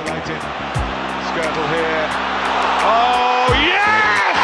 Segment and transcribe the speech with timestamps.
[0.00, 0.40] isolated.
[1.28, 2.06] Skirtle here.
[2.92, 4.36] Oh, yes!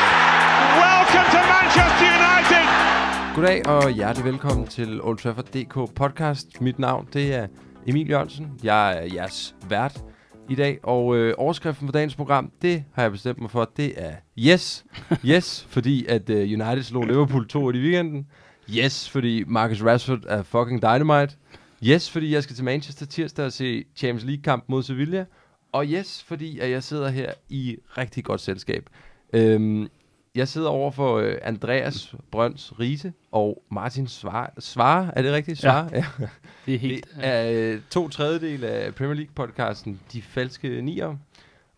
[0.83, 2.67] Welcome to Manchester United!
[3.35, 6.61] Goddag og hjertelig velkommen til Old Trafford DK podcast.
[6.61, 7.47] Mit navn det er
[7.87, 8.51] Emil Jørgensen.
[8.63, 10.05] Jeg er jeres vært
[10.49, 13.93] i dag, og øh, overskriften for dagens program, det har jeg bestemt mig for, det
[13.97, 14.85] er yes.
[15.25, 18.27] Yes, fordi at øh, United slog Liverpool 2 i weekenden.
[18.71, 21.37] Yes, fordi Marcus Rashford er fucking dynamite.
[21.83, 25.25] Yes, fordi jeg skal til Manchester tirsdag og se Champions League-kamp mod Sevilla.
[25.77, 28.91] Og yes, fordi at jeg sidder her i rigtig godt selskab.
[29.33, 29.89] Øhm,
[30.35, 34.53] jeg sidder over for øh, Andreas Brøns Riese og Martin Svar.
[34.59, 35.59] Svar, er det rigtigt?
[35.59, 35.89] Svar?
[35.93, 36.05] Ja.
[36.21, 36.27] ja.
[36.67, 37.07] Det er helt...
[37.17, 41.17] Det er øh, to tredjedel af Premier League-podcasten De Falske Nier.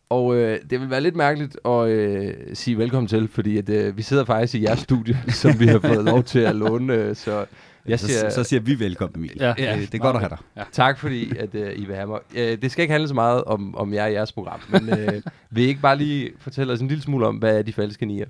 [0.09, 3.97] Og øh, det vil være lidt mærkeligt at øh, sige velkommen til, fordi at, øh,
[3.97, 6.95] vi sidder faktisk i jeres studie, som vi har fået lov til at låne.
[6.95, 7.47] Øh, så
[7.89, 9.37] jeg siger, så, så siger vi velkommen, Emil.
[9.41, 9.55] Ja.
[9.59, 9.77] ja.
[9.77, 10.39] Det, det er godt at have dig.
[10.57, 10.63] Ja.
[10.73, 12.21] Tak fordi, at øh, I vil have mig.
[12.35, 15.23] Øh, det skal ikke handle så meget om, om jer i jeres program, men øh,
[15.51, 18.07] vil I ikke bare lige fortælle os en lille smule om, hvad er De Falske
[18.07, 18.27] Nier?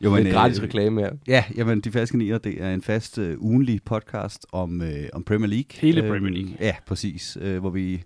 [0.00, 1.10] Jo, men, en gratis øh, reklame her.
[1.28, 5.24] Ja, jamen, De Falske Nier, det er en fast øh, ugenlig podcast om, øh, om
[5.24, 5.70] Premier League.
[5.74, 6.52] Hele Premier League.
[6.60, 7.38] Ja, præcis.
[7.40, 8.02] Øh, hvor vi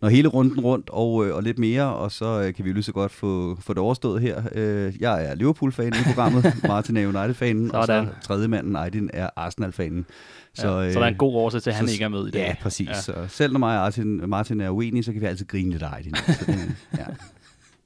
[0.00, 2.74] når hele runden rundt og, øh, og lidt mere, og så øh, kan vi jo
[2.74, 4.42] lige så godt få, få det overstået her.
[4.52, 9.30] Øh, jeg er Liverpool-fan i programmet, Martin er United-fanen, og så tredje manden, Aydin, er
[9.36, 10.06] Arsenal-fanen.
[10.54, 12.08] Så, ja, øh, så der er en god årsag til, at han så, ikke er
[12.08, 12.40] med i dag.
[12.40, 12.88] Ja, præcis.
[12.88, 12.94] Ja.
[12.94, 15.82] Så selv når mig og Martin, Martin er uenige, så kan vi altid grine lidt
[15.82, 16.14] af Aydin.
[16.14, 17.04] Så det, ja.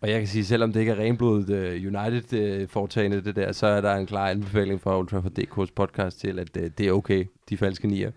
[0.00, 3.66] Og jeg kan sige, selvom det ikke er renblodet uh, United-foretagende, uh, det der, så
[3.66, 6.92] er der en klar anbefaling fra Old Trafford DK's podcast til, at uh, det er
[6.92, 8.10] okay, de falske nier.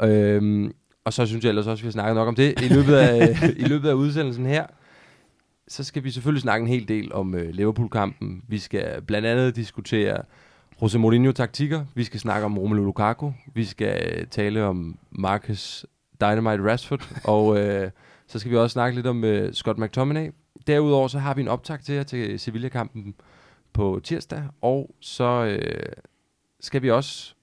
[0.00, 0.72] Øhm,
[1.04, 2.94] og så synes jeg ellers også, at vi har snakket nok om det i løbet
[2.94, 4.66] af, i løbet af udsendelsen her.
[5.68, 8.42] Så skal vi selvfølgelig snakke en hel del om uh, Liverpool-kampen.
[8.48, 10.22] Vi skal blandt andet diskutere
[10.82, 11.84] Jose Mourinho-taktikker.
[11.94, 13.32] Vi skal snakke om Romelu Lukaku.
[13.54, 15.86] Vi skal uh, tale om Marcus
[16.20, 17.08] Dynamite Rashford.
[17.24, 17.90] og uh,
[18.26, 20.30] så skal vi også snakke lidt om uh, Scott McTominay.
[20.66, 23.14] Derudover så har vi en optag til jer til Sevilla-kampen
[23.72, 24.42] på tirsdag.
[24.60, 26.02] Og så uh,
[26.60, 27.34] skal vi også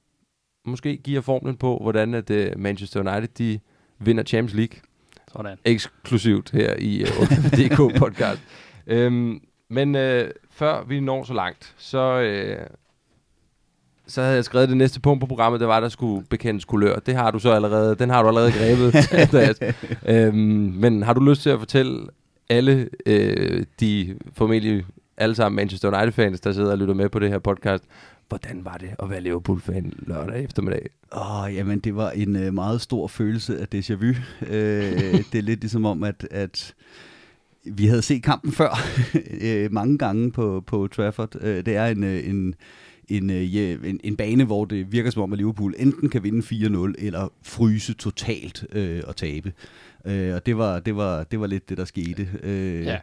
[0.66, 3.60] måske give jer formlen på, hvordan at, uh, Manchester United de
[4.00, 4.80] vinder Champions League.
[5.34, 5.58] Sådan.
[5.66, 8.42] Eksklusivt her i uh, DK podcast.
[8.88, 12.20] øhm, men uh, før vi når så langt, så,
[12.60, 12.76] uh,
[14.08, 16.96] så havde jeg skrevet det næste punkt på programmet, det var, der skulle bekendes kulør.
[16.96, 19.74] Det har du så allerede, den har du allerede grebet,
[20.16, 20.38] øhm,
[20.76, 22.08] men har du lyst til at fortælle
[22.50, 24.86] alle øh, de formentlig
[25.18, 27.84] alle sammen Manchester United-fans, der sidder og lytter med på det her podcast,
[28.32, 30.90] hvordan var det at være Liverpool-fan lørdag eftermiddag?
[31.16, 34.10] Åh, oh, jamen det var en uh, meget stor følelse af déjà vu.
[34.42, 34.48] Uh,
[35.32, 36.76] det er lidt ligesom om, at, at
[37.64, 38.80] vi havde set kampen før
[39.16, 41.36] uh, mange gange på, på Trafford.
[41.36, 42.56] Uh, det er en, uh, en,
[43.10, 46.40] en, uh, en, en bane, hvor det virker som om, at Liverpool enten kan vinde
[46.40, 49.54] 4-0 eller fryse totalt uh, og tabe.
[50.06, 52.28] Uh, og det var, det, var, det var lidt det, der skete.
[52.44, 52.98] Uh, ja.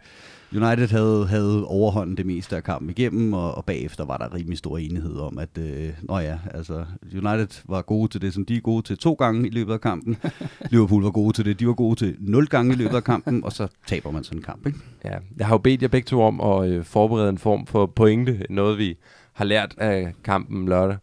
[0.52, 4.58] United havde, havde overhånden det meste af kampen igennem, og, og bagefter var der rimelig
[4.58, 8.56] stor enighed om, at øh, nå ja, altså, United var gode til det, som de
[8.56, 10.16] er gode til to gange i løbet af kampen.
[10.70, 13.44] Liverpool var gode til det, de var gode til nul gange i løbet af kampen,
[13.44, 14.66] og så taber man sådan en kamp.
[14.66, 14.78] Ikke?
[15.04, 17.86] Ja, jeg har jo bedt jer begge to om at øh, forberede en form for
[17.86, 18.96] pointe, noget vi
[19.32, 20.96] har lært af kampen lørdag.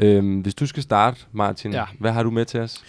[0.00, 1.84] Øhm, hvis du skal starte, Martin, ja.
[1.98, 2.84] hvad har du med til os?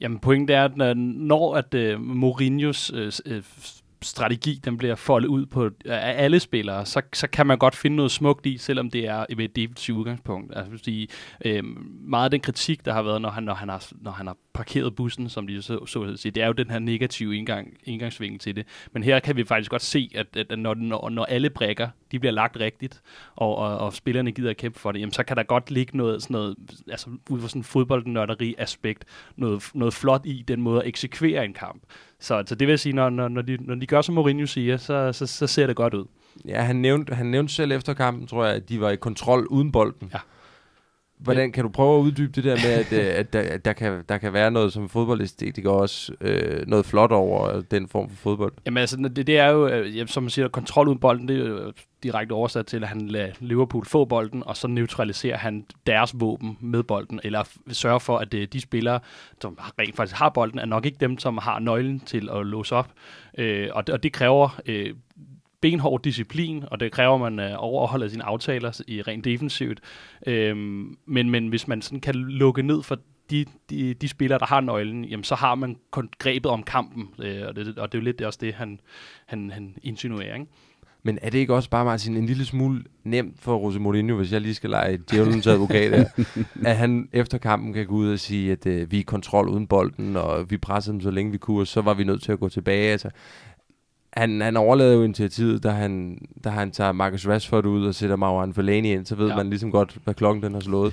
[0.00, 3.32] Jamen, pointen er, at når at uh, Mourinhos uh,
[4.04, 7.96] strategi, den bliver foldet ud på af alle spillere, så, så kan man godt finde
[7.96, 10.52] noget smukt i, selvom det er med et defensivt udgangspunkt.
[10.56, 11.08] Altså, sige,
[11.44, 11.64] øh,
[12.08, 14.36] meget af den kritik, der har været, når han, når han, har, når han har
[14.54, 17.76] parkeret bussen, som de så, så at sige, det er jo den her negative indgang,
[17.84, 18.66] indgangsvinkel til det.
[18.92, 22.18] Men her kan vi faktisk godt se, at, at når, når, når alle brækker, de
[22.18, 23.02] bliver lagt rigtigt,
[23.36, 25.96] og, og, og spillerne gider at kæmpe for det, jamen, så kan der godt ligge
[25.96, 26.56] noget, sådan noget
[26.90, 29.04] altså ud fra sådan en fodboldnørderi aspekt,
[29.36, 31.82] noget, noget flot i den måde at eksekvere en kamp.
[32.24, 34.76] Så, så det vil sige, når, når, når, de, når de gør, som Mourinho siger,
[34.76, 36.04] så, så, så ser det godt ud.
[36.48, 39.46] Ja, han nævnte, han nævnte selv efter kampen, tror jeg, at de var i kontrol
[39.46, 40.10] uden bolden.
[40.12, 40.18] Ja.
[41.24, 43.72] Hvordan kan du prøve at uddybe det der med, at, øh, at, der, at der,
[43.72, 48.16] kan, der kan være noget som fodboldæstetiker også øh, noget flot over den form for
[48.16, 48.52] fodbold?
[48.66, 51.48] Jamen altså, det, det er jo, øh, som man siger, kontrol uden bolden, det er
[51.48, 51.72] jo
[52.02, 56.58] direkte oversat til, at han lader Liverpool få bolden, og så neutraliserer han deres våben
[56.60, 59.00] med bolden, eller sørger for, at de spillere,
[59.40, 62.74] som rent faktisk har bolden, er nok ikke dem, som har nøglen til at låse
[62.74, 62.90] op.
[63.38, 64.94] Øh, og, det, og det kræver øh,
[65.64, 69.80] benhård disciplin, og det kræver, at man øh, overholder sine aftaler i rent defensivt.
[70.26, 72.98] Øhm, men, men hvis man sådan kan lukke ned for
[73.30, 77.08] de, de, de spillere, der har nøglen, jamen, så har man kun grebet om kampen,
[77.18, 78.80] øh, og, det, og det er jo lidt også det, han,
[79.26, 80.34] han, han insinuerer.
[80.34, 80.46] Ikke?
[81.02, 84.32] Men er det ikke også bare, Martin, en lille smule nemt for Jose Mourinho, hvis
[84.32, 86.24] jeg lige skal lege djævelens advokat her,
[86.70, 89.48] at han efter kampen kan gå ud og sige, at øh, vi er i kontrol
[89.48, 92.22] uden bolden, og vi pressede dem så længe vi kunne, og så var vi nødt
[92.22, 92.92] til at gå tilbage.
[92.92, 93.10] Altså,
[94.16, 98.16] han, han overlader jo initiativet, da han, da han tager Marcus Rashford ud og sætter
[98.16, 99.36] Marouane Fellaini ind, så ved Ja.
[99.36, 100.92] man ligesom godt, hvad klokken den har slået.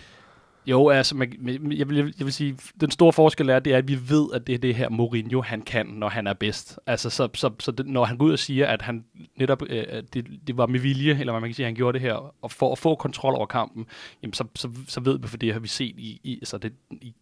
[0.66, 1.34] Jo, altså, man,
[1.72, 4.48] jeg, vil, jeg vil sige, den store forskel er, det er, at vi ved, at
[4.48, 6.80] det er det her Mourinho, han kan, når han er bedst.
[6.88, 9.06] Altså, så, så, så det, når han går ud og siger, at han
[9.36, 12.02] netop, øh, det, det var med vilje, eller hvad man kan sige, han gjorde det
[12.02, 13.86] her, og for at få kontrol over kampen,
[14.24, 16.74] jamen, så, så, så ved vi, for det har vi set i, i, altså det,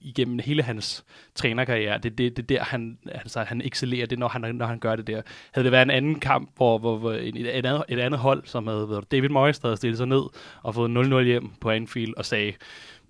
[0.02, 1.06] igennem hele hans
[1.36, 4.80] trænerkarriere, det er det, det der, han, altså, han excellerer, det når han, når han
[4.80, 5.22] gør det der.
[5.52, 8.44] Havde det været en anden kamp, hvor, hvor, hvor et, et, andet, et andet hold,
[8.46, 10.24] som havde været David Moyes, der havde stillet sig ned
[10.64, 12.54] og fået 0-0 hjem på Anfield og sagde,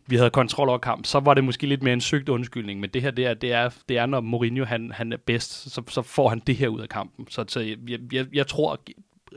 [0.10, 2.90] vi havde kontrol over kampen, så var det måske lidt mere en søgt undskyldning, men
[2.90, 5.82] det her, det er, det er, det er når Mourinho han, han er bedst, så,
[5.88, 7.28] så får han det her ud af kampen.
[7.30, 7.78] Så, så jeg,
[8.12, 8.80] jeg, jeg tror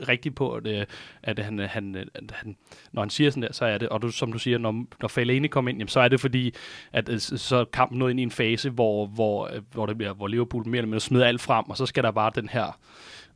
[0.07, 0.85] rigtigt på, at, øh,
[1.23, 2.55] at han, han, at han,
[2.91, 5.07] når han siger sådan der, så er det, og du, som du siger, når, når
[5.07, 6.53] Fellaini kommer ind, jamen, så er det fordi,
[6.93, 10.13] at øh, så kampen nåede ind i en fase, hvor, hvor, øh, hvor, det bliver,
[10.13, 12.79] hvor Liverpool mere eller mindre smider alt frem, og så skal der bare den her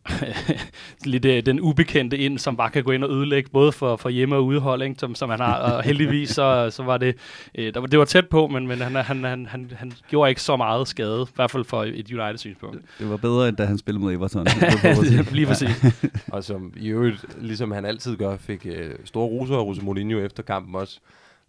[1.05, 4.09] lidt øh, den ubekendte ind, som bare kan gå ind og ødelægge, både for, for
[4.09, 5.55] hjemme- og udehold, ikke, som, som han har.
[5.73, 7.15] Og heldigvis, så, så var det,
[7.55, 10.29] øh, der, var- det var tæt på, men, men han, han, han, han, han gjorde
[10.29, 12.81] ikke så meget skade, i hvert fald for et United-synspunkt.
[12.99, 14.47] Det var bedre, end da han spillede mod Everton.
[15.35, 15.85] Lige præcis.
[16.33, 20.19] Og som i øvrigt, ligesom han altid gør, fik øh, store roser af Jose Mourinho
[20.19, 20.99] efter kampen også,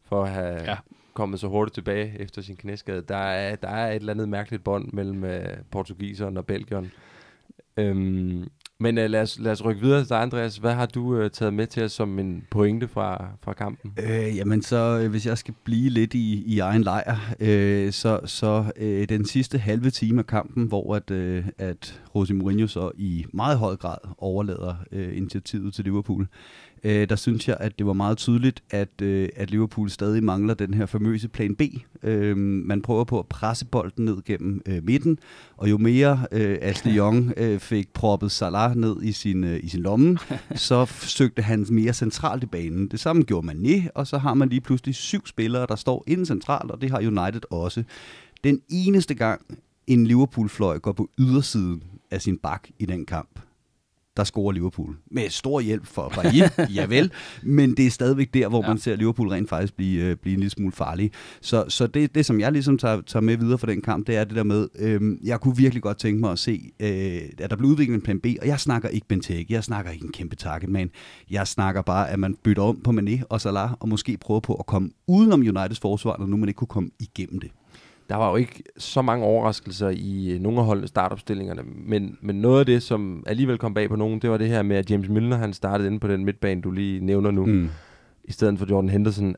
[0.09, 0.71] for at have Ja.
[0.71, 0.77] ja.
[1.15, 3.03] kommet så hurtigt tilbage efter sin knæskade.
[3.09, 6.93] Der er, der er et eller andet mærkeligt bånd mellem øh, portugiseren og belgieren.
[7.79, 8.45] Øhm,
[8.81, 10.57] men øh, lad, os, lad os rykke videre til dig, Andreas.
[10.57, 13.93] Hvad har du øh, taget med til os som en pointe fra, fra kampen?
[14.03, 18.21] Øh, jamen så, øh, hvis jeg skal blive lidt i, i egen lejr, øh, så,
[18.25, 22.91] så øh, den sidste halve time af kampen, hvor at, øh, at Jose Mourinho så
[22.97, 26.27] i meget høj grad overlader øh, initiativet til Liverpool,
[26.85, 30.55] øh, der synes jeg, at det var meget tydeligt, at, øh, at Liverpool stadig mangler
[30.55, 31.63] den her famøse plan B.
[32.03, 35.19] Øh, man prøver på at presse bolden ned gennem øh, midten,
[35.57, 39.69] og jo mere øh, Ashley Young øh, fik proppet Salah ned i sin, øh, i
[39.69, 40.19] sin lomme,
[40.55, 42.89] så søgte han mere centralt i banen.
[42.89, 46.27] Det samme gjorde Mané, og så har man lige pludselig syv spillere, der står inden
[46.27, 47.85] centralt, og det har United også.
[48.45, 49.41] Den eneste gang,
[49.87, 53.41] en Liverpool-fløj går på ydersiden af sin bak i den kamp,
[54.19, 54.97] der scorer Liverpool.
[55.11, 56.43] Med stor hjælp for Bailly,
[56.77, 57.13] javel,
[57.43, 58.69] men det er stadigvæk der, hvor ja.
[58.69, 61.11] man ser Liverpool rent faktisk blive, øh, blive en lille smule farlig.
[61.41, 64.17] Så, så det, det, som jeg ligesom tager, tager med videre fra den kamp, det
[64.17, 67.51] er det der med, øh, jeg kunne virkelig godt tænke mig at se, øh, at
[67.51, 70.13] der blev udviklet en plan B, og jeg snakker ikke Benteke, jeg snakker ikke en
[70.13, 70.91] kæmpe target man,
[71.31, 74.55] jeg snakker bare, at man bytter om på Mané og Salah, og måske prøver på
[74.55, 77.51] at komme udenom Uniteds forsvar, når nu man ikke kunne komme igennem det.
[78.09, 82.37] Der var jo ikke så mange overraskelser i øh, nogle af holdene startopstillingerne, men, men
[82.37, 84.91] noget af det, som alligevel kom bag på nogen, det var det her med, at
[84.91, 87.69] James Milner han startede inde på den midtbane, du lige nævner nu, mm.
[88.25, 89.35] i stedet for Jordan Henderson.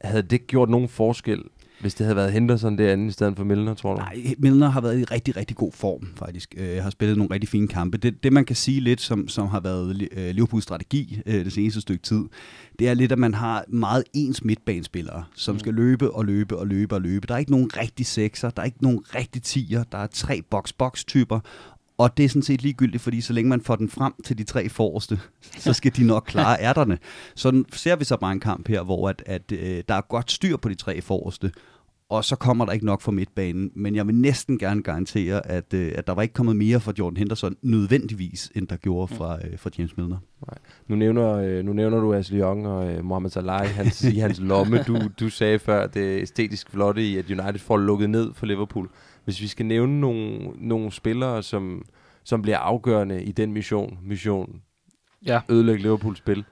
[0.00, 1.42] Havde det gjort nogen forskel,
[1.82, 4.00] hvis det havde været Henderson derinde i stedet for Milner, tror du?
[4.00, 6.54] Nej, Milner har været i rigtig, rigtig god form, faktisk.
[6.56, 7.98] Øh, har spillet nogle rigtig fine kampe.
[7.98, 11.52] Det, det man kan sige lidt, som, som har været øh, Liverpools strategi øh, det
[11.52, 12.24] seneste stykke tid,
[12.78, 16.66] det er lidt, at man har meget ens midtbanespillere, som skal løbe og løbe og
[16.66, 17.26] løbe og løbe.
[17.26, 20.42] Der er ikke nogen rigtig sekser, der er ikke nogen rigtig tiger, der er tre
[20.50, 21.40] box-box-typer,
[21.98, 24.44] og det er sådan set ligegyldigt, fordi så længe man får den frem til de
[24.44, 25.20] tre forreste,
[25.58, 26.98] så skal de nok klare ærterne.
[27.34, 30.30] Så ser vi så bare en kamp her, hvor at, at, øh, der er godt
[30.30, 31.50] styr på de tre forreste,
[32.12, 33.70] og så kommer der ikke nok fra midtbanen.
[33.74, 36.92] Men jeg vil næsten gerne garantere, at, øh, at der var ikke kommet mere fra
[36.98, 40.16] Jordan Henderson nødvendigvis, end der gjorde fra, øh, fra James Milner.
[40.88, 44.18] Nu nævner, øh, nu nævner du Ashley Young og øh, Mohamed Salah i hans, i
[44.18, 44.82] hans lomme.
[44.82, 48.88] Du, du sagde før, det æstetisk flotte i, at United får lukket ned for Liverpool.
[49.24, 51.84] Hvis vi skal nævne nogle, nogle spillere, som,
[52.24, 54.60] som bliver afgørende i den mission, mission
[55.26, 55.40] Ja.
[55.48, 56.44] ødelægge Liverpools spil,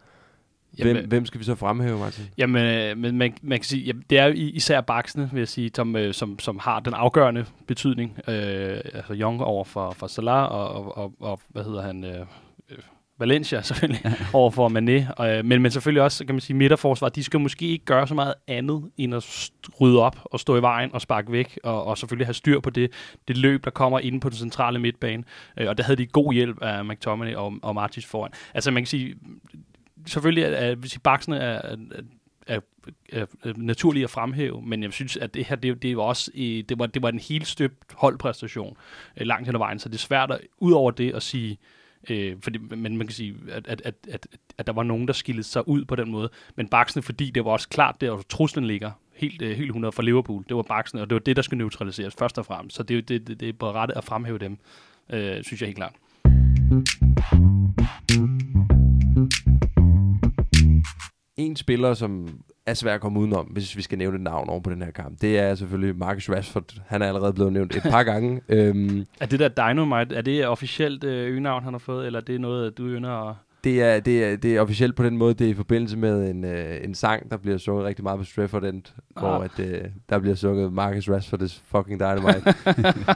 [0.83, 2.25] hvem, Jamen, hvem skal vi så fremhæve, Martin?
[2.39, 5.71] Jamen, øh, men man, man kan sige, jamen, det er især baksene, vil jeg sige,
[5.75, 8.19] som, øh, som, som har den afgørende betydning.
[8.29, 12.21] Øh, altså Young over for, for Salah, og, og, og, og hvad hedder han, øh,
[12.71, 12.79] øh,
[13.21, 14.01] Valencia selvfølgelig,
[14.33, 15.13] over for Mané.
[15.17, 18.15] Og, men, men selvfølgelig også, kan man sige, midterforsvar, de skal måske ikke gøre så
[18.15, 21.99] meget andet, end at rydde op og stå i vejen og sparke væk, og, og
[21.99, 22.93] selvfølgelig have styr på det,
[23.29, 25.25] det løb, der kommer inde på den centrale midtbane.
[25.57, 28.31] Og der havde de god hjælp af McTominay og, og Martins foran.
[28.55, 29.15] Altså man kan sige,
[30.07, 31.77] selvfølgelig er, er, hvis baksene er,
[32.47, 32.61] er,
[33.13, 36.31] er, er, naturlige at fremhæve, men jeg synes, at det her, det, det var også
[36.35, 38.77] i, det var, det var en helt støbt holdpræstation
[39.17, 41.59] øh, langt hen ad vejen, så det er svært at, ud over det at sige,
[42.11, 44.27] øh, fordi, men man kan sige, at, at, at, at,
[44.59, 47.45] at der var nogen, der skillede sig ud på den måde, men baksene, fordi det
[47.45, 51.03] var også klart, der truslen ligger, helt, øh, helt 100 for Liverpool, det var baksene,
[51.03, 53.49] og det var det, der skulle neutraliseres først og fremmest, så det, det, det, det
[53.49, 54.59] er på rette at fremhæve dem,
[55.13, 55.95] øh, synes jeg helt klart.
[61.51, 62.29] En spiller, som
[62.67, 64.91] er svært at komme udenom, hvis vi skal nævne et navn over på den her
[64.91, 65.21] kamp.
[65.21, 66.81] Det er selvfølgelig Marcus Rashford.
[66.87, 68.41] Han er allerede blevet nævnt et par gange.
[68.49, 72.25] Øhm, Er det der Dynamite, er det officielt øh, øgenavn, han har fået, eller er
[72.25, 73.37] det noget, du ynder at...
[73.65, 76.31] det, er, det, er, det er officielt på den måde, det er i forbindelse med
[76.31, 78.83] en, øh, en sang, der bliver sunget rigtig meget på Stratford End,
[79.17, 79.23] ah.
[79.23, 82.55] hvor at, øh, der bliver sunget Marcus Rashford is fucking dynamite.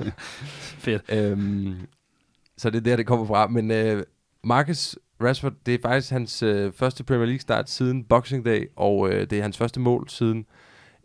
[0.84, 1.02] Fedt.
[1.12, 1.74] øhm,
[2.56, 3.46] så det er der, det kommer fra.
[3.46, 4.02] Men øh,
[4.44, 9.10] Marcus Rashford, det er faktisk hans øh, første Premier League start siden Boxing Day, og
[9.10, 10.46] øh, det er hans første mål siden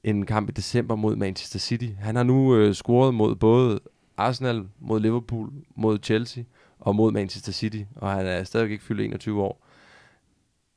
[0.04, 1.90] en kamp i december mod Manchester City.
[2.00, 3.80] Han har nu øh, scoret mod både
[4.18, 6.44] Arsenal, mod Liverpool, mod Chelsea
[6.80, 9.66] og mod Manchester City, og han er stadigvæk ikke fyldt 21 år.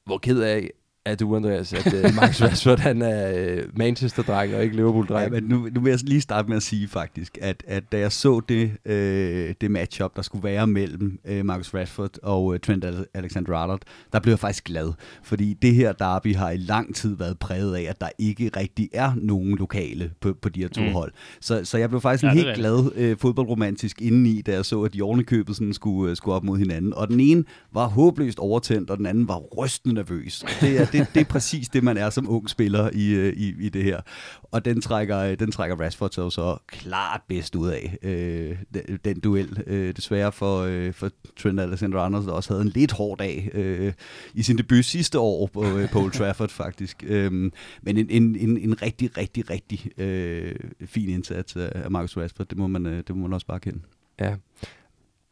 [0.05, 0.71] Hvor ked af
[1.05, 5.33] er du, Andreas, at øh, Marcus Rashford han er øh, Manchester-dreng og ikke Ja, Liverpool-dreng?
[5.33, 8.13] men nu, nu vil jeg lige starte med at sige faktisk, at, at da jeg
[8.13, 12.85] så det, øh, det matchup, der skulle være mellem øh, Marcus Rashford og øh, Trent
[12.85, 13.81] Ale- Alexander-Arnold,
[14.13, 14.93] der blev jeg faktisk glad.
[15.23, 18.89] Fordi det her derby har i lang tid været præget af, at der ikke rigtig
[18.95, 20.93] er nogen lokale på, på de her to Mm.
[20.93, 21.13] hold.
[21.41, 24.65] Så, så jeg blev faktisk Ja, ja, er helt glad øh, fodboldromantisk indeni, da jeg
[24.65, 26.95] så, at de ovenikøbet sådan skulle, øh, skulle op mod hinanden.
[26.95, 30.45] Og den ene var håbløst overtændt, og den anden var rystende nervøs.
[30.61, 33.55] Det er, det, det er præcis det, man er som ung spiller i, øh, i,
[33.61, 34.01] i det her.
[34.43, 38.99] Og den trækker, øh, den trækker Rashford så, så klart bedst ud af øh, den,
[39.05, 39.63] den duel.
[39.67, 43.93] Øh, desværre for, øh, for Trent Alexander-Arnold, der også havde en lidt hård dag øh,
[44.35, 47.05] i sin debut sidste år på, øh, på Old Trafford faktisk.
[47.07, 47.53] Øh, men
[47.85, 50.55] en, en, en, en rigtig, rigtig, rigtig øh,
[50.87, 53.61] fin indsats af af Marcus Rashford, det må man, øh, det må man også bare
[53.61, 53.81] kende.
[54.21, 54.35] Ja.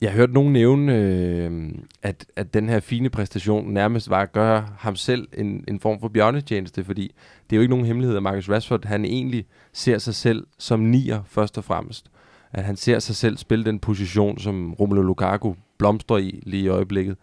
[0.01, 4.33] Jeg har hørt nogen nævne, øh, at, at den her fine præstation nærmest var at
[4.33, 7.15] gøre ham selv en, en form for bjørnetjeneste, fordi
[7.51, 10.81] det er jo ikke nogen hemmelighed, at Marcus Rashford, han egentlig ser sig selv som
[10.81, 12.11] nier først og fremmest.
[12.53, 16.69] At han ser sig selv spille den position, som Romelu Lukaku blomstrer i lige i
[16.69, 17.17] øjeblikket.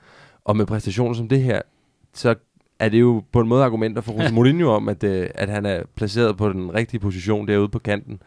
[0.46, 1.62] Og med præstationer som det her,
[2.14, 2.36] så
[2.80, 5.66] er det jo på en måde argumenter for Jose Mourinho om, at, øh, at han
[5.66, 8.22] er placeret på den rigtige position derude på kanten.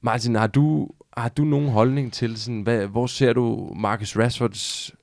[0.00, 4.94] Martin, har du, har du nogen holdning til, sådan, hvad, hvor ser du Marcus Rashfords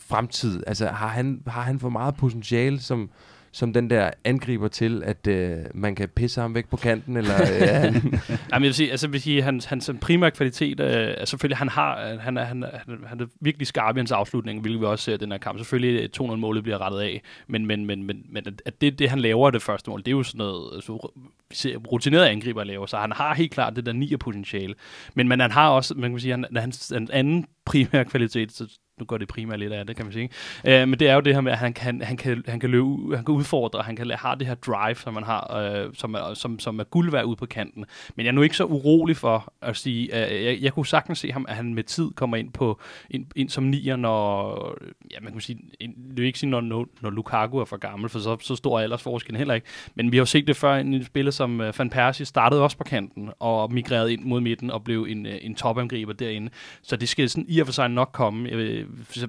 [0.00, 0.62] fremtid?
[0.66, 3.10] Altså, har han, har han for meget potentiale som,
[3.52, 7.16] som den der angriber til, at øh, man kan pisse ham væk på kanten?
[7.16, 8.20] Eller, øh, er han, Jamen,
[8.52, 11.68] jeg vil sige, altså, jeg vil sige hans, hans primære kvalitet, øh, er selvfølgelig, han
[11.68, 14.86] har, øh, han er, han, han, han er virkelig skarp i hans afslutning, hvilket vi
[14.86, 15.58] også ser i den her kamp.
[15.58, 19.50] Selvfølgelig 2-0-målet bliver rettet af, men, men, men, men, men at- det, det, han laver
[19.50, 21.10] det første mål, det er jo sådan noget, så
[21.50, 24.74] vi ser rutinerede angriber laver, så han har helt klart det der nier potentiale.
[25.14, 28.78] Men, men han har også, man kan sige, han, hans, hans anden primære kvalitet, så
[28.98, 30.30] nu går det primært lidt af det, kan man sige.
[30.66, 32.70] Øh, men det er jo det her med, at han kan, han kan, han kan
[32.70, 36.14] løbe, han kan udfordre, han kan har det her drive, som man har, øh, som,
[36.14, 37.84] er, som, som er guld værd ude på kanten.
[38.16, 41.18] Men jeg er nu ikke så urolig for at sige, at jeg, jeg kunne sagtens
[41.18, 44.74] se ham, at han med tid kommer ind på ind, ind som nier, når,
[45.10, 47.76] ja, man kan sige, ind- det vil ikke sige, når, når, når Lukaku er for
[47.76, 49.66] gammel, for så, så stor er aldersforskellen heller ikke.
[49.94, 52.76] Men vi har jo set det før, en spiller som øh, Van Persie startede også
[52.76, 56.50] på kanten, og migrerede ind mod midten, og blev en, øh, en topangriber derinde.
[56.82, 58.84] Så det skal sådan i og for sig nok komme, Jeg,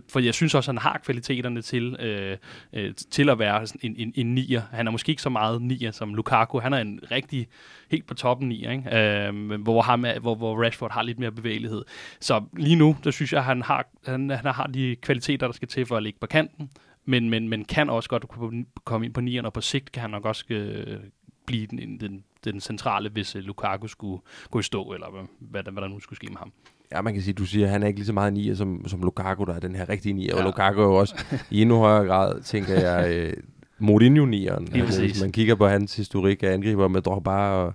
[0.10, 2.38] for jeg synes også, at han har kvaliteterne til, øh,
[2.74, 4.62] øh, til at være en, en, en nier.
[4.72, 6.60] Han er måske ikke så meget nier som Lukaku.
[6.60, 7.48] Han er en rigtig
[7.92, 8.98] helt på toppen nier, ikke?
[8.98, 11.84] Øh, men hvor, ham er, hvor, hvor Rashford har lidt mere bevægelighed.
[12.20, 15.54] Så lige nu, der synes jeg, at han har, han, han har de kvaliteter, der
[15.54, 16.70] skal til for at ligge på kanten,
[17.06, 18.25] men, men, men kan også godt
[18.86, 21.00] komme ind på nieren, og på sigt kan han nok også øh,
[21.46, 25.63] blive den, den, den centrale, hvis øh, Lukaku skulle gå i stå, eller hvad, hvad,
[25.63, 26.54] der, hvad der nu skulle ske med ham
[26.91, 28.88] ja, man kan sige, du siger, at han er ikke lige så meget nier som,
[28.88, 30.36] som Lukaku, der er den her rigtige nier.
[30.36, 30.39] Ja.
[30.39, 31.15] Og Lukaku er jo også
[31.51, 33.34] i endnu højere grad, tænker jeg, øh,
[33.79, 34.67] Mourinho-nieren.
[34.74, 37.74] Altså, hvis man kigger på hans historik af angriber med Drogba og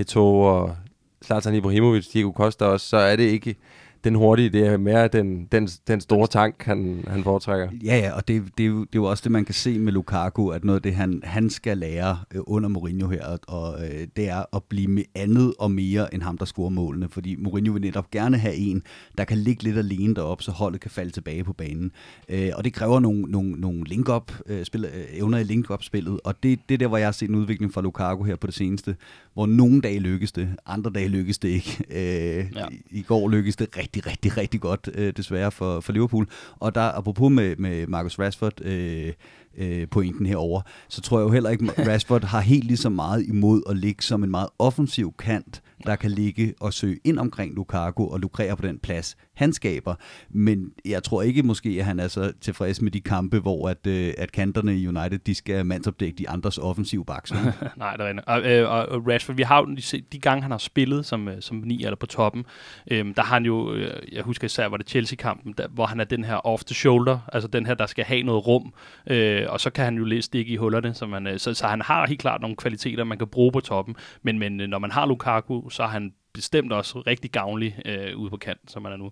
[0.00, 0.76] Eto'o og
[1.24, 3.56] Zlatan Ibrahimovic, Diego Costa også, så er det ikke
[4.04, 7.68] den hurtige, det er mere den, den, den store tank, han, han foretrækker.
[7.84, 9.78] Ja, ja, og det, det, er jo, det er jo også det, man kan se
[9.78, 13.40] med Lukaku, at noget af det, han, han skal lære øh, under Mourinho her, og,
[13.48, 17.08] og øh, det er at blive med andet og mere end ham, der scorer målene.
[17.08, 18.82] Fordi Mourinho vil netop gerne have en,
[19.18, 21.92] der kan ligge lidt alene deroppe, så holdet kan falde tilbage på banen.
[22.28, 26.42] Øh, og det kræver nogle, nogle, nogle link-up, øh, spil, øh, evner i link-up-spillet, og
[26.42, 28.54] det, det er der, hvor jeg har set en udvikling fra Lukaku her på det
[28.54, 28.96] seneste,
[29.34, 31.84] hvor nogle dage lykkes det, andre dage lykkes det ikke.
[31.90, 32.60] Øh, Ja.
[32.60, 32.66] ja.
[32.90, 36.28] I går lykkedes det rigtig, rigtig, rigtig godt, øh, desværre for, for Liverpool.
[36.60, 39.12] Og der, apropos med, med Marcus Rashford, øh,
[39.58, 42.88] øh, pointen herover, så tror jeg jo heller ikke, at Rashford har helt lige så
[42.88, 47.18] meget imod at ligge som en meget offensiv kant, der kan ligge og søge ind
[47.18, 49.94] omkring Lukaku og lukrere på den plads, han skaber.
[50.30, 53.86] Men jeg tror ikke måske, at han er så tilfreds med de kampe, hvor at,
[53.86, 57.32] øh, at kanterne i United, de skal mandsopdække de andres offensiv baks.
[57.76, 58.20] Nej, der er en.
[58.26, 61.36] Og, øh, og, Rashford, vi har jo de, de gange, han har spillet som, øh,
[61.40, 62.44] som ni eller på toppen,
[62.90, 66.00] øh, der har han jo, øh, jeg husker især, var det Chelsea-kampen, der, hvor han
[66.00, 68.72] er den her off the shoulder, altså den her, der skal have noget rum,
[69.06, 71.66] øh, og så kan han jo lidt stikke i hullerne, så, man, øh, så, så
[71.66, 74.90] han har helt klart nogle kvaliteter, man kan bruge på toppen, men, men når man
[74.90, 78.92] har Lukaku, så er han bestemt også rigtig gavnlig øh, ude på kanten, som man
[78.92, 79.10] er nu.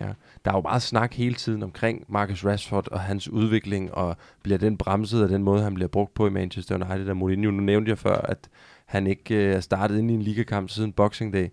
[0.00, 0.12] Ja,
[0.44, 4.58] der er jo meget snak hele tiden omkring Marcus Rashford og hans udvikling, og bliver
[4.58, 7.50] den bremset af den måde, han bliver brugt på i Manchester United af Mourinho.
[7.50, 8.48] Nu nævnte jeg før, at
[8.86, 11.48] han ikke øh, er startet ind i en ligakamp siden Boxing Day.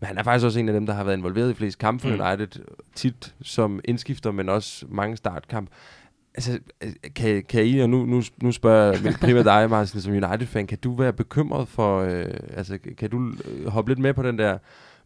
[0.00, 2.02] Men han er faktisk også en af dem, der har været involveret i flest kampe
[2.02, 2.20] for mm.
[2.20, 2.62] United,
[2.94, 5.70] tit som indskifter, men også mange startkamp.
[6.34, 10.12] Altså, øh, kan, kan I, og nu, nu, nu spørger jeg primært dig, Martin, som
[10.12, 14.22] United-fan, kan du være bekymret for, øh, altså, kan du øh, hoppe lidt med på
[14.22, 14.58] den der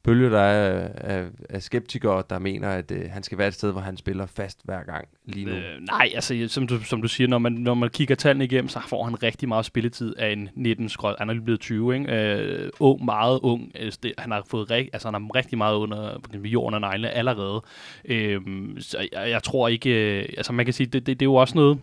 [0.07, 3.73] bølge, der er af, af skeptikere, der mener, at øh, han skal være et sted,
[3.73, 5.53] hvor han spiller fast hver gang lige nu.
[5.53, 8.69] Øh, nej, altså som du, som du siger, når man, når man kigger tallene igennem,
[8.69, 11.15] så får han rigtig meget spilletid af en 19 skråd.
[11.19, 12.13] Han er lige blevet 20, ikke?
[12.13, 13.73] Øh, ung, meget ung.
[13.75, 17.11] Altså, det, han har fået rig, altså, han har rigtig meget under jorden og neglene
[17.11, 17.63] allerede.
[18.05, 18.41] Øh,
[18.79, 21.35] så jeg, jeg, tror ikke, øh, altså man kan sige, det, det, det er jo
[21.35, 21.79] også noget,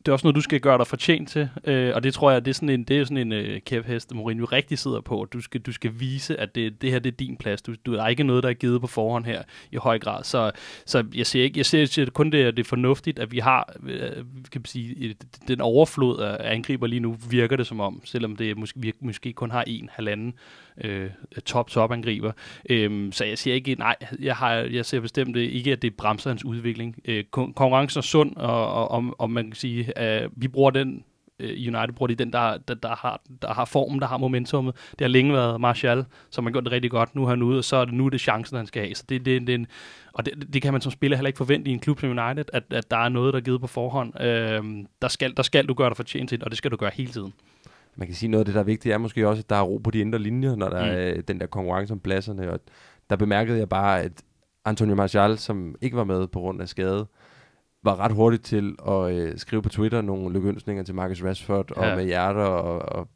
[0.00, 2.44] det er også noget, du skal gøre dig fortjent til, øh, og det tror jeg,
[2.44, 5.26] det er sådan en, det er sådan en øh, kæphest, Mourinho rigtig sidder på.
[5.32, 7.62] Du skal, du skal vise, at det, det her det er din plads.
[7.62, 9.42] Du, du er ikke noget, der er givet på forhånd her
[9.72, 10.24] i høj grad.
[10.24, 10.50] Så,
[10.86, 13.32] så jeg ser ikke, jeg ser, jeg ser kun det, at det er fornuftigt, at
[13.32, 14.10] vi har, øh,
[14.52, 15.14] kan man sige,
[15.48, 19.32] den overflod af angriber lige nu, virker det som om, selvom det måske, vi måske
[19.32, 20.34] kun har en halvanden
[20.84, 21.10] øh,
[21.44, 22.32] top-top-angriber.
[22.70, 26.30] Øh, så jeg siger ikke, nej, jeg, har, jeg ser bestemt ikke, at det bremser
[26.30, 26.96] hans udvikling.
[27.04, 31.04] Øh, konkurrencen er sund, og, og, og man kan sige, at vi bruger den
[31.40, 34.74] øh, United bruger de den, der, der, der, har, der har formen, der har momentummet.
[34.90, 37.14] Det har længe været Martial, som har gjort det rigtig godt.
[37.14, 38.94] Nu er han ude, og så er det nu det chancen, han skal have.
[38.94, 39.66] Så det, det, det, en,
[40.12, 42.44] og det, det kan man som spiller heller ikke forvente i en klub som United,
[42.52, 44.20] at, at der er noget, der er givet på forhånd.
[44.20, 44.62] Øh,
[45.02, 47.12] der, skal, der skal du gøre dig fortjent til, og det skal du gøre hele
[47.12, 47.32] tiden
[47.96, 49.62] man kan sige noget af det, der er vigtigt, er måske også, at der er
[49.62, 51.18] ro på de indre linjer, når der mm.
[51.18, 52.50] er den der konkurrence om pladserne.
[52.50, 52.60] Og
[53.10, 54.12] der bemærkede jeg bare, at
[54.64, 57.06] Antonio Martial, som ikke var med på grund af skade,
[57.84, 61.90] var ret hurtigt til at øh, skrive på Twitter nogle lykkeønsninger til Marcus Rashford, ja.
[61.90, 63.08] og med hjerter og, og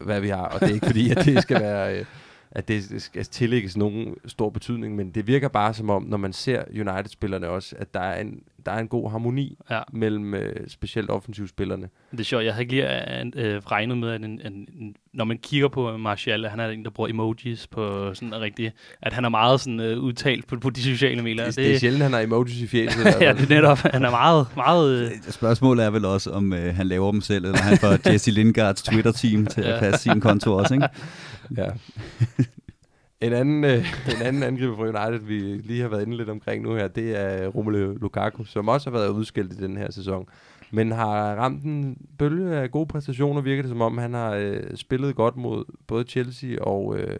[0.00, 0.44] hvad vi har.
[0.44, 1.98] Og det er ikke fordi, at det skal være...
[1.98, 2.04] Øh,
[2.52, 6.32] at det skal tillægges nogen stor betydning, men det virker bare som om, når man
[6.32, 9.80] ser United-spillerne også, at der er en, der er en god harmoni ja.
[9.92, 11.88] mellem øh, specielt offensivspillerne.
[12.10, 14.94] Det er sjovt, jeg har ikke lige øh, øh, regnet med, at en, en, en,
[15.12, 19.12] når man kigger på Martial, han er en, der bruger emojis på sådan rigtig, at
[19.12, 21.44] han er meget sådan øh, udtalt på, på de sociale medier.
[21.44, 23.04] Det, det, det er sjældent, han har emojis i fjeset.
[23.20, 23.78] ja, det er netop.
[23.78, 24.46] Han er meget...
[24.56, 25.10] meget øh...
[25.30, 28.82] Spørgsmålet er vel også, om øh, han laver dem selv, eller han får Jesse Lingards
[28.82, 30.88] Twitter-team til at passe sin konto også, ikke?
[31.56, 31.66] ja.
[33.20, 36.62] En anden, øh, en anden angriber for United, vi lige har været inde lidt omkring
[36.62, 39.90] nu her, det er øh, Romelu Lukaku, som også har været udskilt i den her
[39.90, 40.26] sæson.
[40.70, 44.62] Men har ramt en bølge af gode præstationer, virker det som om, han har øh,
[44.74, 47.18] spillet godt mod både Chelsea og øh,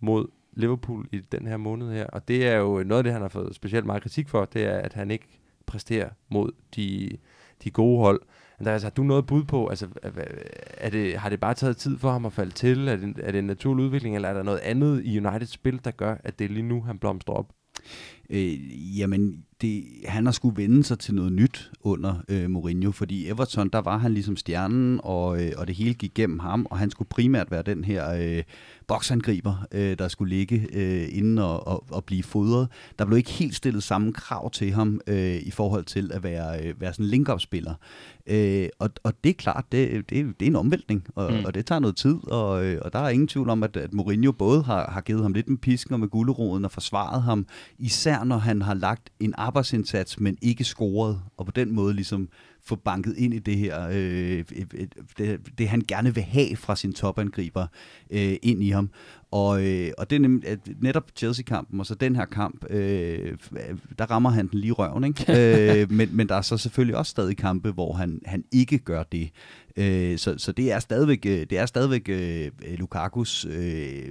[0.00, 2.06] mod Liverpool i den her måned her.
[2.06, 4.64] Og det er jo noget af det, han har fået specielt meget kritik for, det
[4.64, 7.10] er, at han ikke præsterer mod de,
[7.64, 8.20] de gode hold.
[8.60, 9.88] Andreas, altså, har du noget bud på, altså,
[10.78, 12.88] er det, har det bare taget tid for ham at falde til?
[12.88, 15.80] Er det, er det en naturlig udvikling, eller er der noget andet i Uniteds spil,
[15.84, 17.52] der gør, at det er lige nu, han blomstrer op?
[18.30, 23.28] Øh, jamen, det, han har skulle vende sig til noget nyt under øh, Mourinho, fordi
[23.28, 26.78] Everton, der var han ligesom stjernen, og, øh, og det hele gik gennem ham, og
[26.78, 28.42] han skulle primært være den her øh,
[28.86, 32.68] boksangriber, øh, der skulle ligge øh, inden og, og, og blive fodret.
[32.98, 36.64] Der blev ikke helt stillet samme krav til ham øh, i forhold til at være,
[36.64, 37.74] øh, være sådan en link-up-spiller.
[38.26, 41.44] Øh, og, og det er klart, det, det, det er en omvæltning, og, mm.
[41.44, 43.92] og det tager noget tid, og, øh, og der er ingen tvivl om, at, at
[43.92, 47.46] Mourinho både har, har givet ham lidt med pisken og med gulderoden og forsvaret ham,
[47.78, 52.28] især når han har lagt en arbejdsindsats, men ikke scoret, og på den måde ligesom
[52.64, 54.44] få banket ind i det her, øh,
[55.18, 57.66] det, det han gerne vil have fra sin topangriber
[58.10, 58.90] øh, ind i ham.
[59.30, 60.42] Og, øh, og det er nem,
[60.80, 63.36] netop Chelsea-kampen, og så den her kamp, øh,
[63.98, 65.24] der rammer han den lige røven, ikke?
[65.80, 69.02] øh, men, men der er så selvfølgelig også stadig kampe, hvor han, han ikke gør
[69.02, 69.30] det.
[69.78, 74.02] Øh, så, så det er stadigvæk, øh, det er stadigvæk øh, Lukakus øh,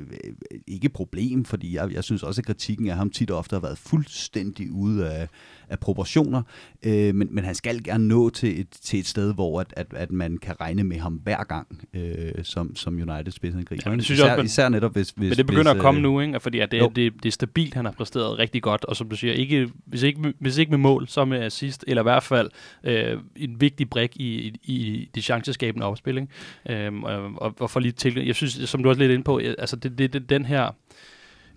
[0.67, 3.61] ikke problem, fordi jeg, jeg synes også, at kritikken af ham tit og ofte har
[3.61, 5.27] været fuldstændig ude af,
[5.69, 6.41] af proportioner,
[6.83, 9.87] øh, men, men han skal gerne nå til et, til et sted, hvor at, at,
[9.95, 13.91] at man kan regne med ham hver gang, øh, som, som United spidsangriber.
[13.91, 15.09] Ja, især, også, men- især netop hvis...
[15.09, 16.39] hvis Men det begynder hvis, at komme øh, nu, ikke?
[16.39, 16.85] Fordi at det, jo.
[16.85, 19.69] er, det, det er stabilt, han har præsteret rigtig godt, og som du siger, ikke,
[19.85, 22.49] hvis, ikke, hvis ikke med mål, så med assist, eller i hvert fald
[22.83, 25.21] øh, en vigtig brik i, i, i de
[25.57, 26.17] chanceskabende opspil.
[26.17, 26.85] Ikke?
[26.85, 29.55] Øhm, og, og, for lige til, jeg synes, som du også lidt ind på, øh,
[29.57, 30.75] altså det, det, det den her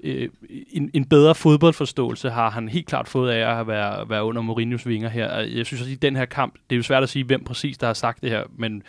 [0.05, 0.29] øh,
[0.71, 4.87] en, en bedre fodboldforståelse har han helt klart fået af at være, være under Mourinhos
[4.87, 5.39] vinger her.
[5.39, 7.79] Jeg synes også, i den her kamp, det er jo svært at sige, hvem præcis
[7.79, 8.83] der har sagt det her, men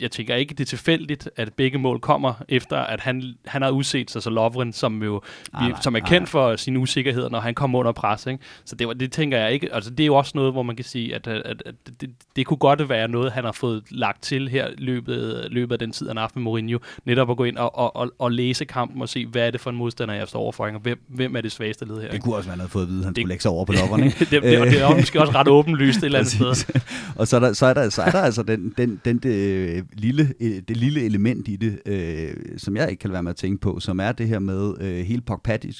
[0.00, 3.70] jeg tænker ikke, det er tilfældigt, at begge mål kommer efter, at han, han har
[3.70, 5.20] udset sig så Lovren, som jo
[5.60, 6.26] vi, nej, som er kendt nej.
[6.26, 8.26] for sine usikkerheder, når han kommer under pres.
[8.26, 8.38] Ikke?
[8.64, 9.74] Så det, var, det tænker jeg ikke.
[9.74, 12.10] Altså, det er jo også noget, hvor man kan sige, at, at, at, at det,
[12.36, 15.92] det kunne godt være noget, han har fået lagt til her løbet, løbet af den
[15.92, 16.78] tid, han har haft med Mourinho.
[17.04, 19.60] Netop at gå ind og, og, og, og læse kampen og se, hvad er det
[19.60, 22.10] for en modstander, jeg står overfor, og hvem, hvem er det svageste led her.
[22.10, 23.50] Det kunne også være, han havde fået at vide, at han Det- skulle lægge sig
[23.50, 24.06] over på lopperne.
[24.06, 24.18] ikke?
[24.30, 26.80] det, det, og det er måske også ret åbenlyst et eller andet sted.
[27.16, 29.84] Og så er der, så er der, så er der altså den, den, den det,
[29.92, 33.36] lille, øh, det lille element i det, øh, som jeg ikke kan være med at
[33.36, 35.22] tænke på, som er det her med øh, hele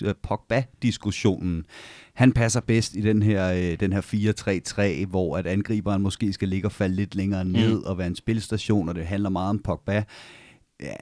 [0.05, 1.64] øh, Pogba-diskussionen.
[2.14, 4.01] Han passer bedst i den her, øh, den her
[5.05, 7.83] 4-3-3, hvor at angriberen måske skal ligge og falde lidt længere ned Mm.
[7.87, 10.05] og være en spilstation, og det handler meget om Pogba.
[10.83, 10.94] Ja,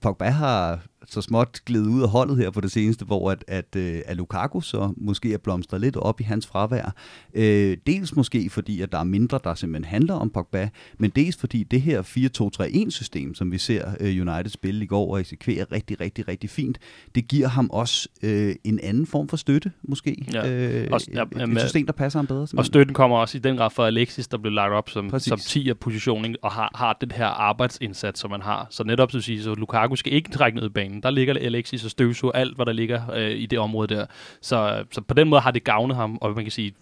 [0.00, 3.76] Pogba har så småt glidet ud af holdet her på det seneste, hvor at, at,
[3.76, 6.94] øh, at Lukaku så måske er blomstret lidt op i hans fravær.
[7.34, 11.36] Øh, dels måske fordi, at der er mindre, der simpelthen handler om Pogba, men dels
[11.36, 16.00] fordi det her 4-2-3-1-system, som vi ser øh, United spille i går og eksekvere rigtig,
[16.00, 16.78] rigtig, rigtig fint,
[17.14, 20.26] det giver ham også øh, en anden form for støtte, måske.
[20.32, 20.50] Ja.
[20.50, 22.40] Øh, Også- ja, et, et system, der passer ham bedre.
[22.42, 22.72] Og simpelthen.
[22.72, 25.28] støtten kommer også i den grad fra Alexis, der blev lagt op som, Præcis.
[25.28, 26.38] som 10'er position, ikke?
[26.42, 28.66] og har, har den her arbejdsindsats, som man har.
[28.70, 30.91] Så netop så at sige, så Lukaku skal ikke trække ned i banen.
[31.00, 34.06] Der ligger Alexis og støvsuger alt, hvad der ligger øh, i det område der.
[34.40, 36.74] Så, så på den måde har det gavnet ham, og man kan sige,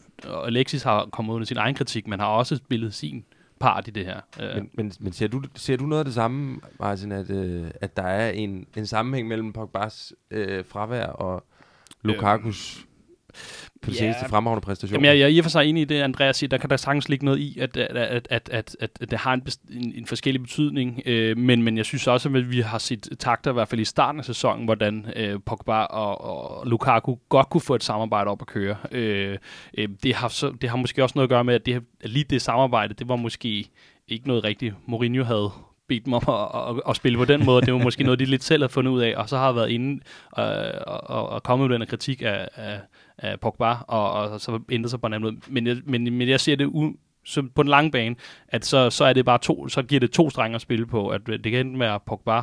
[0.46, 3.24] Alexis har kommet under sin egen kritik, men har også spillet sin
[3.60, 4.20] part i det her.
[4.40, 7.70] Øh, Men, men, men ser, du, ser du noget af det samme, Martin, at, øh,
[7.80, 11.44] at der er en, en sammenhæng mellem Pogbas øh, fravær og
[12.02, 12.86] Lukakus
[13.82, 13.96] på ja.
[13.96, 14.94] seneste fremragende præstation?
[14.94, 16.48] Jamen, jeg, jeg er i og for sig enig i det, Andreas siger.
[16.48, 19.34] Der kan der sagtens ligge noget i, at, at, at, at, at, at, det har
[19.34, 21.02] en, en, en forskellig betydning.
[21.06, 23.84] Øh, men, men jeg synes også, at vi har set takter, i hvert fald i
[23.84, 28.42] starten af sæsonen, hvordan øh, Pogba og, og Lukaku godt kunne få et samarbejde op
[28.42, 28.76] at køre.
[28.92, 29.38] Øh,
[29.78, 32.24] øh, det, har så, det har måske også noget at gøre med, at, det, lige
[32.24, 33.70] det samarbejde, det var måske
[34.08, 35.50] ikke noget rigtigt, Mourinho havde
[35.90, 37.66] bedt dem om at, at, at, spille på den måde.
[37.66, 39.70] Det var måske noget, de lidt selv har fundet ud af, og så har været
[39.70, 40.00] inde
[40.38, 40.44] øh,
[40.86, 42.80] og, og, og kommet med den her kritik af, af,
[43.18, 45.42] af Pogba, og, og så ændret sig på en anden måde.
[45.48, 46.92] Men jeg, men, men jeg ser det u,
[47.24, 48.16] så på den lange bane,
[48.48, 51.08] at så, så er det bare to, så giver det to strenge at spille på,
[51.08, 52.42] at det kan enten være Pogba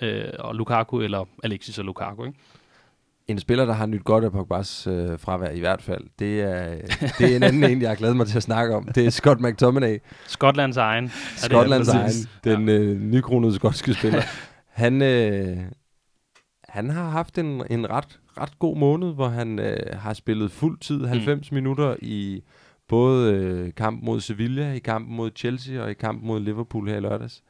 [0.00, 2.38] øh, og Lukaku, eller Alexis og Lukaku, ikke?
[3.32, 6.74] En spiller, der har nyt godt af Pogbas øh, fravær i hvert fald, det er,
[7.18, 8.84] det er en anden en, jeg har glædet mig til at snakke om.
[8.84, 11.12] Det er Scott McTominay, Skotlands egen.
[11.36, 12.12] Skotlands egen,
[12.44, 14.22] den øh, nykronede skotske spiller.
[14.82, 15.58] Han, øh,
[16.68, 20.78] han har haft en, en ret, ret god måned, hvor han øh, har spillet fuld
[20.78, 21.54] tid, 90 mm.
[21.54, 22.42] minutter i
[22.88, 26.96] både øh, kampen mod Sevilla, i kampen mod Chelsea og i kampen mod Liverpool her
[26.96, 27.42] i lørdags.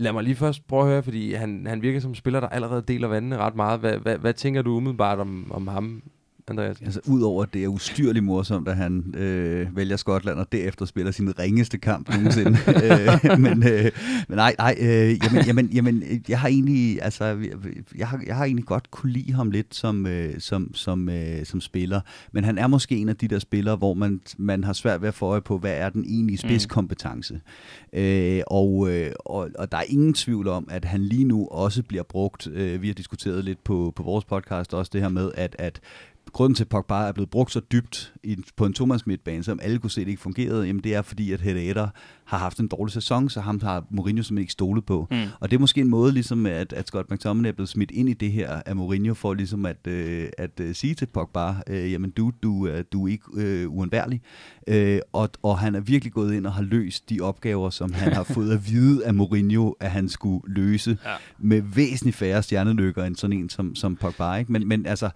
[0.00, 2.48] Lad mig lige først prøve at høre, fordi han, han virker som en spiller, der
[2.48, 3.80] allerede deler vandene ret meget.
[3.80, 6.02] Hvad, hvad, hvad tænker du umiddelbart om, om ham,
[6.50, 6.80] Andreas?
[6.82, 11.12] Altså, udover at det er ustyrligt morsomt, at han øh, vælger Skotland og derefter spiller
[11.12, 12.58] sin ringeste kamp nogensinde.
[12.84, 13.90] øh, men, øh,
[14.28, 17.38] men nej, nej, øh, jamen, jamen, jamen, jeg har egentlig, altså, jeg,
[17.98, 21.44] jeg, har, jeg har egentlig godt kunne lide ham lidt som, øh, som, som, øh,
[21.44, 22.00] som spiller,
[22.32, 25.08] men han er måske en af de der spillere, hvor man, man har svært ved
[25.08, 27.34] at få øje på, hvad er den egentlige spidskompetence.
[27.34, 27.98] Mm.
[27.98, 31.82] Øh, og, øh, og, og der er ingen tvivl om, at han lige nu også
[31.82, 35.30] bliver brugt, øh, vi har diskuteret lidt på, på vores podcast også det her med,
[35.34, 35.80] at, at
[36.32, 39.60] grunden til, at Pogba er blevet brugt så dybt i, på en Thomas midtbane, som
[39.62, 41.88] alle kunne se, det ikke fungerede, jamen det er fordi, at Herrera
[42.24, 45.06] har haft en dårlig sæson, så ham har Mourinho simpelthen ikke stolet på.
[45.10, 45.16] Mm.
[45.40, 48.08] Og det er måske en måde, ligesom at, at Scott McTominay er blevet smidt ind
[48.08, 51.92] i det her af Mourinho, for ligesom at, øh, at øh, sige til Pogba, øh,
[51.92, 54.22] jamen du, du, øh, du er ikke øh, uundværlig.
[54.68, 58.12] Øh, og, og han er virkelig gået ind og har løst de opgaver, som han
[58.12, 61.14] har fået at vide af Mourinho, at han skulle løse Ja.
[61.38, 64.34] med væsentligt færre stjernenykker end sådan en som, som Pogba.
[64.34, 64.52] Ikke?
[64.52, 65.10] Men, men altså,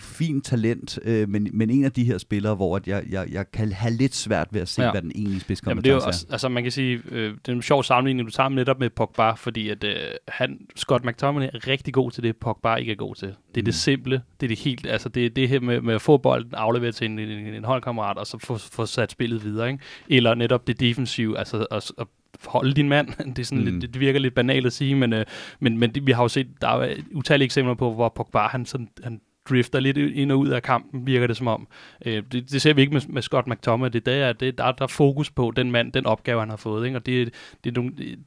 [0.00, 3.50] fint talent, øh, men, men en af de her spillere, hvor at jeg, jeg, jeg
[3.52, 4.90] kan have lidt svært ved at se, Ja.
[4.90, 7.48] hvad den egentlige Jamen, spidskompetence det er jo også, altså man kan sige, øh, det
[7.48, 9.96] er en sjov sammenligning, du tager netop med Pogba, fordi at øh,
[10.28, 13.28] han, Scott McTominay er rigtig god til det, Pogba ikke er god til.
[13.28, 13.64] Det er mm.
[13.64, 16.16] det simple, det er det helt, altså det er det her med, med at få
[16.16, 19.84] bolden, aflevere til en, en, en holdkammerat, og så få, få sat spillet videre, ikke?
[20.08, 22.06] Eller netop det defensive, altså at, at
[22.44, 23.08] holde din mand.
[23.36, 23.64] Det, er sådan.
[23.64, 23.78] Mm.
[23.78, 25.24] lidt, det virker lidt banalt at sige, men, øh,
[25.60, 28.66] men, men det, vi har jo set, der er utallige eksempler på, hvor Pogba, han,
[28.66, 29.20] sådan, han
[29.50, 31.68] drifter lidt ind og ud af kampen, virker det som om.
[32.06, 33.90] Øh, det, det ser vi ikke med, med Scott McTominay.
[33.90, 36.86] Det, der, det, der, der er fokus på den mand, den opgave, han har fået.
[36.86, 36.98] Ikke?
[36.98, 37.74] Og det, det,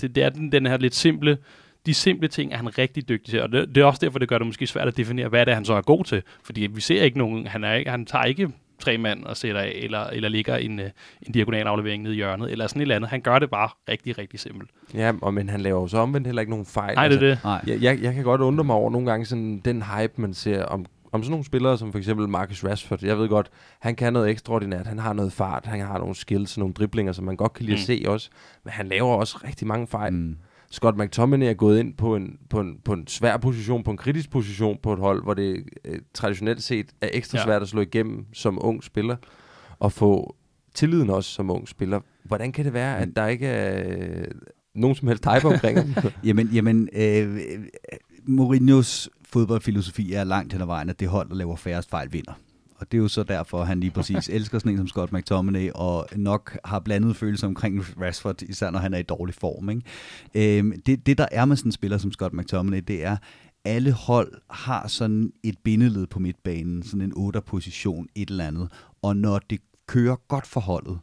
[0.01, 1.38] det, det er den, den her lidt simple
[1.86, 4.29] de simple ting er han rigtig dygtig til, og det, det er også derfor, det
[4.29, 6.23] gør det måske svært at definere, hvad det er, han så er god til.
[6.43, 9.62] Fordi vi ser ikke nogen, han, er ikke, han tager ikke tre mand og sætter
[9.62, 10.89] af, eller, eller ligger en, øh,
[11.21, 13.10] en diagonal aflevering nede i hjørnet, eller sådan et eller andet.
[13.10, 14.69] Han gør det bare rigtig, rigtig simpelt.
[14.93, 16.95] Ja, og, men han laver jo så omvendt heller ikke nogen fejl.
[16.95, 17.71] Nej, det er altså, det.
[17.71, 20.63] Jeg, jeg, jeg kan godt undre mig over nogle gange sådan den hype, man ser
[20.63, 23.03] om, om sådan nogle spillere som for eksempel Marcus Rashford.
[23.03, 24.87] Jeg ved godt, han kan noget ekstraordinært.
[24.87, 27.75] Han har noget fart, han har nogle skills, nogle driblinger, som man godt kan lide
[27.75, 27.79] mm.
[27.79, 28.29] at se også.
[28.63, 30.13] Men han laver også rigtig mange fejl.
[30.13, 30.37] Mm.
[30.71, 33.97] Scott McTominay er gået ind på en, på, en, på en svær position, på en
[33.97, 37.43] kritisk position på et hold, hvor det øh, traditionelt set er ekstra ja.
[37.43, 39.15] svært at slå igennem som ung spiller,
[39.79, 40.35] og få
[40.73, 41.99] tilliden også som ung spiller.
[42.23, 44.27] Hvordan kan det være, at der ikke er øh,
[44.75, 46.11] nogen som helst type omkring ham?
[46.27, 47.39] jamen, jamen øh,
[48.25, 52.33] Mourinhos fodboldfilosofi er langt hen ad vejen, at det hold, der laver færrest fejl, vinder.
[52.75, 55.69] Og det er jo så derfor, han lige præcis elsker sådan en som Scott McTominay,
[55.75, 59.69] og nok har blandet følelser omkring Rashford, især når han er i dårlig form.
[59.69, 60.57] Ikke?
[60.57, 63.17] Øhm, det, det, der er med sådan en spiller som Scott McTominay, det er,
[63.65, 68.71] alle hold har sådan et bindeled på midtbanen, sådan en 8 position, et eller andet.
[69.01, 70.99] Og når det kører godt for holdet,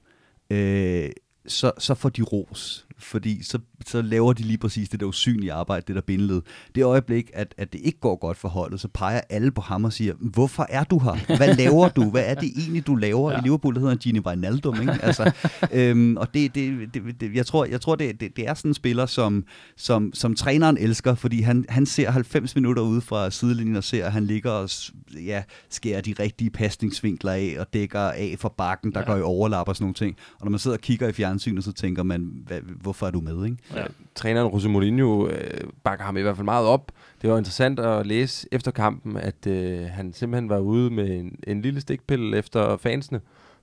[0.50, 1.10] øh,
[1.46, 5.52] så, så får de ros fordi så, så laver de lige præcis det der usynlige
[5.52, 6.42] arbejde, det der bindeled.
[6.74, 9.84] Det øjeblik, at, at det ikke går godt for holdet, så peger alle på ham
[9.84, 11.36] og siger, hvorfor er du her?
[11.36, 12.10] Hvad laver du?
[12.10, 13.32] Hvad er det egentlig, du laver?
[13.32, 13.38] Ja.
[13.38, 14.98] I Liverpool der hedder han Gini Wijnaldum, ikke?
[15.02, 15.32] Altså,
[15.72, 18.70] øhm, og det, det, det, det, jeg tror, jeg tror det, det, det er sådan
[18.70, 19.44] en spiller, som,
[19.76, 24.06] som, som træneren elsker, fordi han, han ser 90 minutter ude fra sidelinjen og ser,
[24.06, 24.70] at han ligger og
[25.24, 29.06] ja, skærer de rigtige pasningsvinkler af og dækker af for bakken, der ja.
[29.06, 30.16] går i overlap og sådan nogle ting.
[30.38, 33.20] Og når man sidder og kigger i fjernsynet, så tænker man, hvad, hvorfor er du
[33.20, 33.44] med?
[33.44, 33.56] Ikke?
[33.74, 33.84] Ja.
[34.14, 36.92] Træneren Jose Mourinho øh, bakker ham i hvert fald meget op.
[37.22, 41.38] Det var interessant at læse efter kampen, at øh, han simpelthen var ude med en,
[41.46, 43.20] en lille stikpille efter fansene,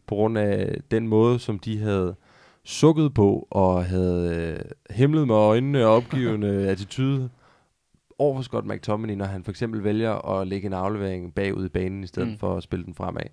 [0.08, 2.16] på grund af den måde, som de havde
[2.64, 7.30] sukket på og havde øh, himlet med øjnene og opgivende attitude
[8.18, 11.70] over for Scott McTominay, når han for eksempel vælger at lægge en aflevering bagud i
[11.70, 12.38] banen, i stedet mm.
[12.38, 13.24] for at spille den fremad.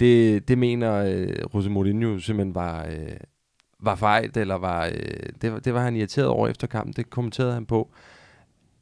[0.00, 3.16] Det, det mener øh, Jose Mourinho simpelthen var, øh,
[3.82, 7.54] var fejl, eller var, øh, det, det var han irriteret over efter kampen, det kommenterede
[7.54, 7.90] han på.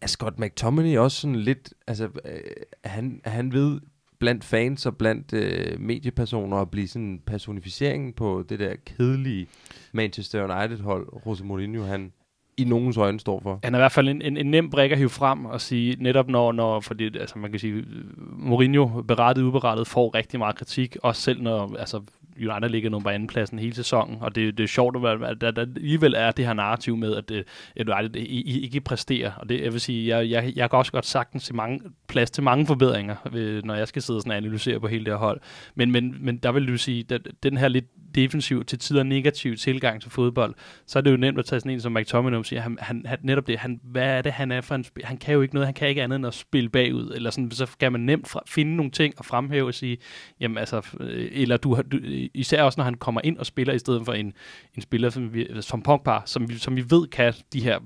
[0.00, 2.40] Er Scott McTominay også sådan lidt, altså, øh,
[2.84, 3.80] han, han ved
[4.18, 9.46] blandt fans og blandt øh, mediepersoner at blive sådan en personificering på det der kedelige
[9.92, 12.12] Manchester United-hold, Jose Mourinho, han
[12.56, 13.60] i nogens øjne står for.
[13.64, 15.96] Han er i hvert fald en, en, en nem brik at hive frem og sige,
[16.00, 17.84] netop når, når fordi, altså man kan sige,
[18.32, 22.00] Mourinho berettet uberettet får rigtig meget kritik, også selv når, altså
[22.40, 25.50] United ligger nummer på anden pladsen hele sæsonen, og det, det er sjovt, at der,
[25.50, 27.44] der alligevel er det her narrativ med, at, øh,
[27.76, 29.32] at United ikke præsterer.
[29.32, 32.30] Og det, jeg vil sige, jeg, jeg, jeg kan også godt sagtens se mange, plads
[32.30, 35.40] til mange forbedringer, øh, når jeg skal sidde og analysere på hele det her hold.
[35.74, 39.56] Men, men, men der vil du sige, at den her lidt defensiv, til tider negativ
[39.56, 40.54] tilgang til fodbold,
[40.86, 43.02] så er det jo nemt at tage sådan en som McTominay og sige, han, han,
[43.06, 45.04] han, netop det, han, hvad er det, han er for en spil?
[45.04, 47.50] Han kan jo ikke noget, han kan ikke andet end at spille bagud, eller sådan,
[47.50, 49.98] så kan man nemt fra, finde nogle ting og fremhæve og sige,
[50.40, 51.98] jamen altså, øh, eller du, du,
[52.34, 54.32] især også når han kommer ind og spiller i stedet for en,
[54.76, 57.78] en spiller som, vi, som Pogba, som vi, som vi ved kan de her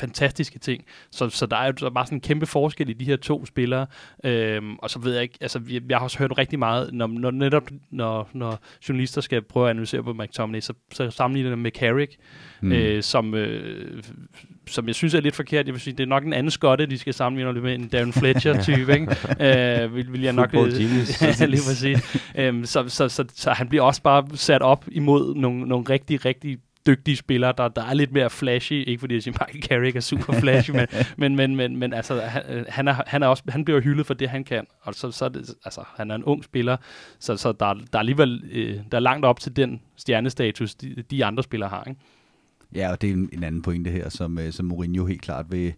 [0.00, 0.84] fantastiske ting.
[1.10, 3.86] Så, så der er jo bare sådan en kæmpe forskel i de her to spillere.
[4.24, 7.06] Øhm, og så ved jeg ikke, altså jeg, jeg har også hørt rigtig meget, når,
[7.06, 11.58] når netop når, når journalister skal prøve at analysere på McTominay, så, så sammenligner det
[11.58, 12.16] med Carrick,
[12.60, 12.72] mm.
[12.72, 14.02] øh, som, øh,
[14.66, 15.66] som jeg synes er lidt forkert.
[15.66, 18.12] Jeg vil sige, det er nok en anden skotte, de skal sammenligne med en Darren
[18.12, 19.06] Fletcher-type, ikke?
[19.40, 20.50] Øh, vil, vil jeg nok...
[20.50, 21.22] Football genius.
[21.40, 22.20] ja, lige præcis.
[22.34, 26.24] øhm, så, så, så, så, han bliver også bare sat op imod nogle, nogle rigtig,
[26.24, 28.84] rigtig dygtige spillere, der, der er lidt mere flashy.
[28.86, 32.20] Ikke fordi jeg siger, Michael Carrick er super flashy, men, men, men, men, men altså,
[32.20, 34.66] han, han, er, han, er også, han bliver hyldet for det, han kan.
[34.82, 36.76] Og så, så er det, altså, han er en ung spiller,
[37.18, 41.04] så, så der, der er alligevel øh, der er langt op til den stjernestatus, de,
[41.10, 41.84] de andre spillere har.
[41.88, 42.00] Ikke?
[42.74, 45.46] Ja, og det er en, en anden pointe her, som, øh, som Mourinho helt klart
[45.50, 45.74] vil,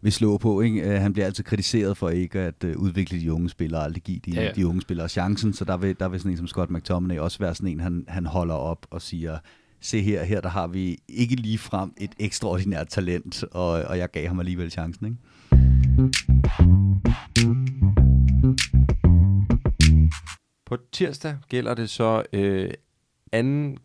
[0.00, 0.60] vil slå på.
[0.60, 0.86] Ikke?
[0.86, 4.20] Uh, han bliver altid kritiseret for ikke at uh, udvikle de unge spillere, aldrig give
[4.24, 4.52] de, ja, ja.
[4.52, 7.38] de unge spillere chancen, så der vil, der vil sådan en som Scott McTominay også
[7.38, 9.38] være sådan en, han, han holder op og siger,
[9.80, 14.10] se her, her der har vi ikke lige frem et ekstraordinært talent, og, og jeg
[14.10, 15.06] gav ham alligevel chancen.
[15.06, 15.18] Ikke?
[20.66, 22.70] På tirsdag gælder det så øh,
[23.32, 23.78] anden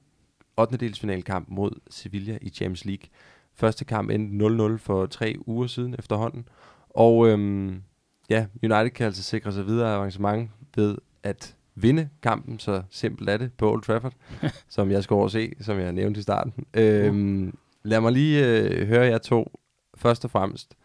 [0.57, 0.77] 8.
[0.77, 3.09] delsfinalkamp mod Sevilla i Champions League.
[3.53, 6.47] Første kamp endte 0-0 for tre uger siden efterhånden.
[6.89, 7.81] Og øhm,
[8.29, 13.37] ja, United kan altså sikre sig videre avancement ved at vinde kampen, så simpelt er
[13.37, 14.13] det, på Old Trafford,
[14.69, 16.53] som jeg skal overse, som jeg nævnte i starten.
[16.73, 19.59] Øhm, lad mig lige øh, høre jer to,
[19.95, 20.75] først og fremmest.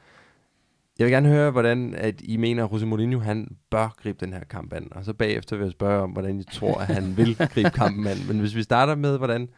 [1.01, 4.33] Jeg vil gerne høre, hvordan at I mener, at Jose Mourinho han bør gribe den
[4.33, 4.89] her kamp an.
[4.91, 8.07] Og så bagefter vil jeg spørge om, hvordan I tror, at han vil gribe kampen
[8.07, 8.17] an.
[8.29, 9.49] Men hvis vi starter med, hvordan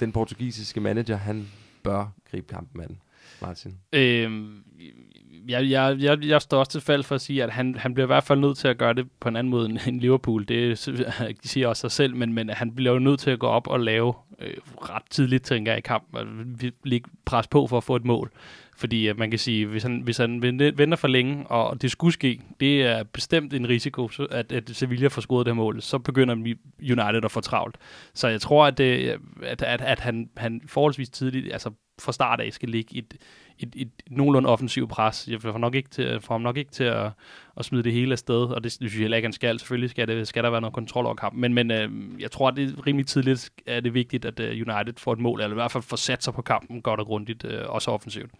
[0.00, 1.48] den portugisiske manager, han
[1.82, 2.98] bør gribe kampen an.
[3.42, 3.74] Martin.
[3.92, 4.62] Øhm,
[5.48, 8.06] jeg, jeg, jeg, jeg står også til fald for at sige, at han, han bliver
[8.06, 10.48] i hvert fald nødt til at gøre det på en anden måde end Liverpool.
[10.48, 10.86] Det
[11.42, 13.66] de siger også sig selv, men, men han bliver jo nødt til at gå op
[13.66, 16.26] og lave øh, ret tidligt, tænker jeg, i kampen, og
[16.84, 18.32] ligge pres på for at få et mål.
[18.76, 22.12] Fordi at man kan sige, hvis han, hvis han venter for længe, og det skulle
[22.12, 25.98] ske, det er bestemt en risiko, at, at Sevilla får scoret det her mål, så
[25.98, 26.34] begynder
[26.80, 27.76] United at få travlt.
[28.14, 32.40] Så jeg tror, at, det, at, at, at han, han forholdsvis tidligt, altså fra start
[32.40, 33.14] af, skal ligge et,
[33.58, 35.28] et, et, et nogenlunde offensivt pres.
[35.30, 37.10] Jeg får, nok ikke til, får ham nok ikke til at,
[37.56, 39.58] at smide det hele af sted, og det synes jeg heller ikke, han skal.
[39.58, 42.48] Selvfølgelig skal, det, skal der være noget kontrol over kampen, men, men øh, jeg tror,
[42.48, 45.54] at det er rimelig tidligt er det vigtigt, at øh, United får et mål, eller
[45.54, 48.30] i hvert fald får sat sig på kampen godt og grundigt, øh, også offensivt.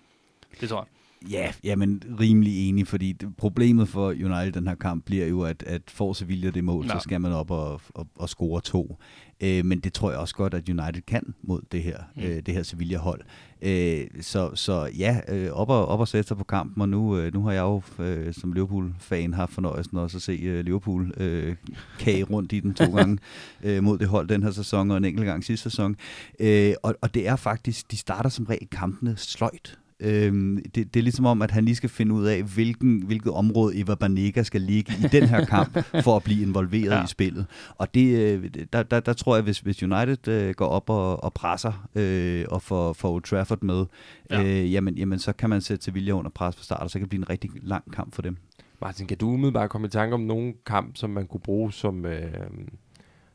[0.60, 0.86] Det tror jeg.
[1.30, 5.62] Ja, jamen rimelig enig, fordi det, problemet for United den her kamp bliver jo, at,
[5.66, 6.92] at får Sevilla det mål, ja.
[6.92, 8.98] så skal man op og, og, og score to.
[9.40, 12.22] Øh, men det tror jeg også godt, at United kan mod det her, mm.
[12.22, 13.20] øh, det her Sevilla-hold.
[13.62, 17.18] Øh, så, så ja, øh, op, og, op og sætte sig på kampen, og nu,
[17.18, 21.12] øh, nu har jeg jo øh, som Liverpool-fan haft fornøjelsen også at se øh, Liverpool
[21.16, 21.56] øh,
[21.98, 23.18] kage rundt i den to gange
[23.62, 25.96] øh, mod det hold den her sæson, og en enkelt gang sidste sæson.
[26.40, 29.78] Øh, og, og det er faktisk, de starter som regel kampene sløjt.
[30.04, 33.32] Øhm, det, det er ligesom om, at han lige skal finde ud af, hvilken, hvilket
[33.32, 37.04] område Eva Banega skal ligge i den her kamp, for at blive involveret ja.
[37.04, 37.46] i spillet.
[37.74, 41.24] Og det, øh, der, der, der tror jeg, hvis, hvis United øh, går op og,
[41.24, 43.84] og presser øh, og får, får Old Trafford med,
[44.30, 44.42] ja.
[44.42, 47.02] øh, jamen, jamen, så kan man sætte Sevilla under pres fra start, og så kan
[47.02, 48.36] det blive en rigtig lang kamp for dem.
[48.80, 52.06] Martin, kan du umiddelbart komme i tanke om nogen kamp, som man kunne bruge som...
[52.06, 52.28] Øh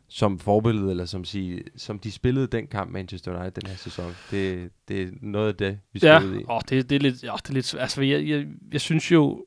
[0.10, 4.12] som forbillede, eller som, sige, som de spillede den kamp Manchester United den her sæson.
[4.32, 6.44] Det, det er noget af det, vi skal ja, ud i.
[6.50, 9.46] Åh, det, det, er lidt, ja, det er lidt altså, jeg, jeg, jeg synes jo,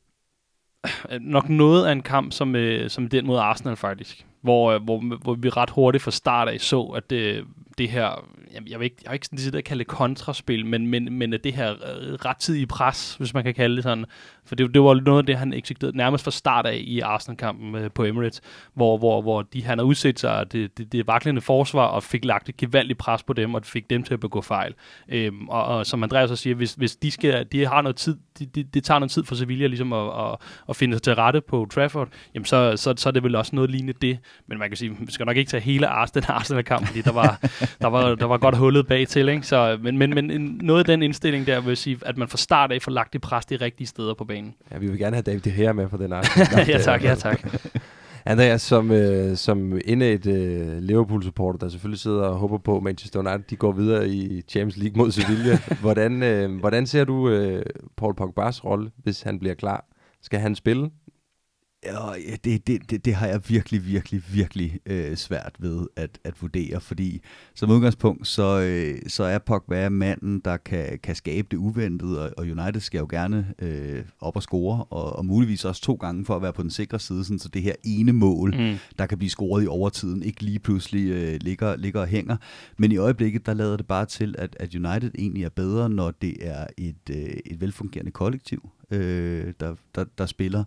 [1.21, 5.19] nok noget af en kamp som, øh, som den mod Arsenal faktisk, hvor, øh, hvor,
[5.19, 7.45] hvor vi ret hurtigt fra start af så, at det,
[7.79, 10.87] det her, jeg, jeg vil ikke, jeg vil ikke sådan at kalde det kontraspil, men,
[10.87, 14.05] men, men det her øh, rettidige pres, hvis man kan kalde det sådan,
[14.45, 17.75] for det, det var noget af det, han eksekverede nærmest fra start af i Arsenal-kampen
[17.75, 18.41] øh, på Emirates,
[18.75, 22.25] hvor, hvor, hvor de, han har udsat sig det, det, det vaklende forsvar og fik
[22.25, 24.75] lagt et gevaldigt pres på dem, og fik dem til at begå fejl.
[25.09, 28.17] Øhm, og, og, som Andreas så siger, hvis, hvis de, skal, de har noget tid,
[28.39, 30.37] det de, de tager noget tid for Sevilla ligesom at, at,
[30.69, 33.57] at finde sig til rette på Trafford, jamen så, så, så er det vel også
[33.57, 34.19] noget lignende det.
[34.47, 37.41] Men man kan sige, vi skal nok ikke tage hele Arsenal, Arsenal-kamp, fordi der var,
[37.81, 39.47] der var, der var godt hullet bag til, ikke?
[39.47, 42.73] Så, men, men, men noget af den indstilling der vil sige, at man fra start
[42.73, 44.55] af får lagt det pres de rigtige steder på banen.
[44.73, 46.69] Ja, vi vil gerne have David Gea med på den Arsenal.
[46.73, 47.47] ja tak, ja tak.
[48.25, 53.21] Andreas, som, øh, som et øh, Liverpool-supporter, der selvfølgelig sidder og håber på, at Manchester
[53.21, 55.59] United de går videre i Champions League mod Sevilla.
[55.81, 57.63] hvordan, øh, hvordan ser du øh,
[57.97, 59.85] Paul Pogba's rolle, hvis han bliver klar?
[60.23, 60.91] Skal han spille?
[61.85, 62.13] Ja,
[62.45, 66.81] det, det, det, det har jeg virkelig, virkelig, virkelig øh, svært ved at, at vurdere,
[66.81, 67.21] fordi
[67.55, 72.33] som udgangspunkt, så, øh, så er Pogba manden, der kan, kan skabe det uventede, og,
[72.37, 76.25] og United skal jo gerne øh, op og score, og, og muligvis også to gange
[76.25, 78.75] for at være på den sikre side, sådan, så det her ene mål, mm.
[78.99, 82.37] der kan blive scoret i overtiden, ikke lige pludselig øh, ligger, ligger og hænger.
[82.77, 86.11] Men i øjeblikket, der lader det bare til, at, at United egentlig er bedre, når
[86.11, 87.17] det er et, øh,
[87.47, 90.65] et velfungerende kollektiv, øh, der, der, der spiller.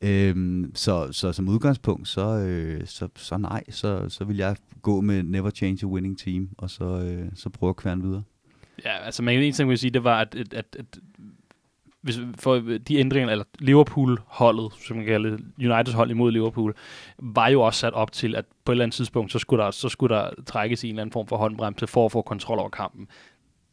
[0.00, 5.00] Øhm, så, så som udgangspunkt, så, øh, så, så nej, så, så vil jeg gå
[5.00, 8.22] med never change a winning team, og så, øh, så prøve at kværne videre.
[8.84, 10.98] Ja, altså man en ting, vil sige, det var, at, at, at, at
[12.00, 12.56] hvis, for
[12.88, 16.74] de ændringer, eller Liverpool-holdet, som man kalder Uniteds hold imod Liverpool,
[17.18, 19.70] var jo også sat op til, at på et eller andet tidspunkt, så skulle der,
[19.70, 22.58] så skulle der trækkes i en eller anden form for håndbremse for at få kontrol
[22.58, 23.08] over kampen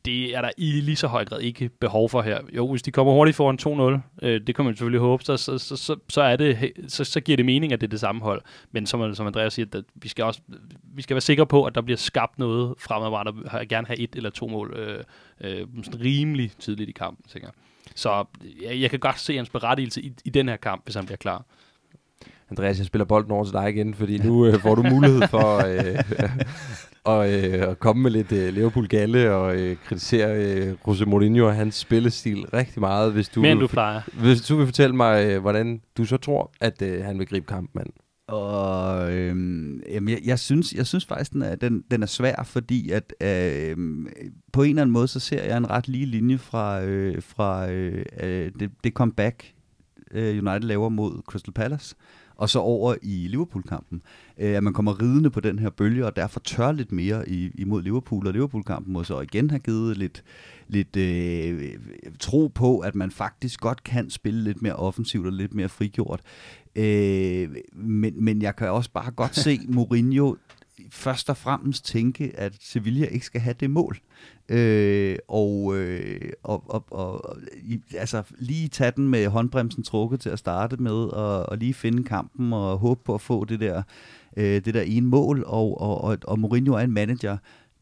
[0.06, 2.39] det er der i lige så høj grad ikke behov for her.
[2.56, 5.58] Jo, hvis de kommer hurtigt foran 2-0, øh, det kan man selvfølgelig håbe, så, så,
[5.58, 8.42] så, så, er det, så, så giver det mening, at det er det samme hold.
[8.72, 10.42] Men som, som Andreas siger, at vi skal også
[10.96, 14.16] vi skal være sikre på, at der bliver skabt noget fremadrettet, og gerne have et
[14.16, 15.04] eller to mål øh,
[15.42, 15.68] øh,
[16.02, 17.54] rimelig tidligt i kampen, tænker jeg.
[17.96, 18.26] Så
[18.62, 21.18] jeg, jeg kan godt se hans berettigelse i, i den her kamp, hvis han bliver
[21.18, 21.46] klar.
[22.54, 25.58] Andreas, jeg spiller bolden over til dig igen, fordi nu øh, får du mulighed for
[25.72, 26.00] øh,
[27.13, 31.56] og, øh, at komme med lidt øh, Liverpool-galle og øh, kritisere øh, Jose Mourinho og
[31.56, 33.13] hans spillestil rigtig meget.
[33.13, 34.02] Hvis du Men du plejer.
[34.13, 37.46] Hvis du vil fortælle mig, øh, hvordan du så tror, at øh, han vil gribe
[37.46, 37.88] kampen an.
[38.28, 42.44] Og øhm, jamen, jeg, jeg, synes, jeg synes faktisk, den er, den, den er svær,
[42.44, 43.78] fordi at øh,
[44.54, 47.72] på en eller anden måde, så ser jeg en ret lige linje fra, øh, fra
[47.72, 49.54] øh, det, det comeback,
[50.12, 51.96] øh, United laver mod Crystal Palace
[52.44, 54.02] og så over i Liverpool-kampen.
[54.38, 57.52] Øh, at man kommer ridende på den her bølge, og derfor tør lidt mere i,
[57.56, 60.24] imod Liverpool, og Liverpool-kampen må så igen have givet lidt,
[60.68, 61.78] lidt øh,
[62.20, 66.22] tro på, at man faktisk godt kan spille lidt mere offensivt og lidt mere frigjort.
[66.76, 70.36] Øh, men, men jeg kan også bare godt se Mourinho
[70.91, 73.98] først og fremmest tænke, at Sevilla ikke skal have det mål.
[74.50, 80.30] Øh, og, øh, og, og, og i, altså lige tage den med håndbremsen trukket til
[80.30, 83.84] at starte med, og, og lige finde kampen og håbe på at få det der,
[84.38, 85.43] øh, det der ene mål.
[85.47, 87.38] Og, og, og, og Mourinho er en manager,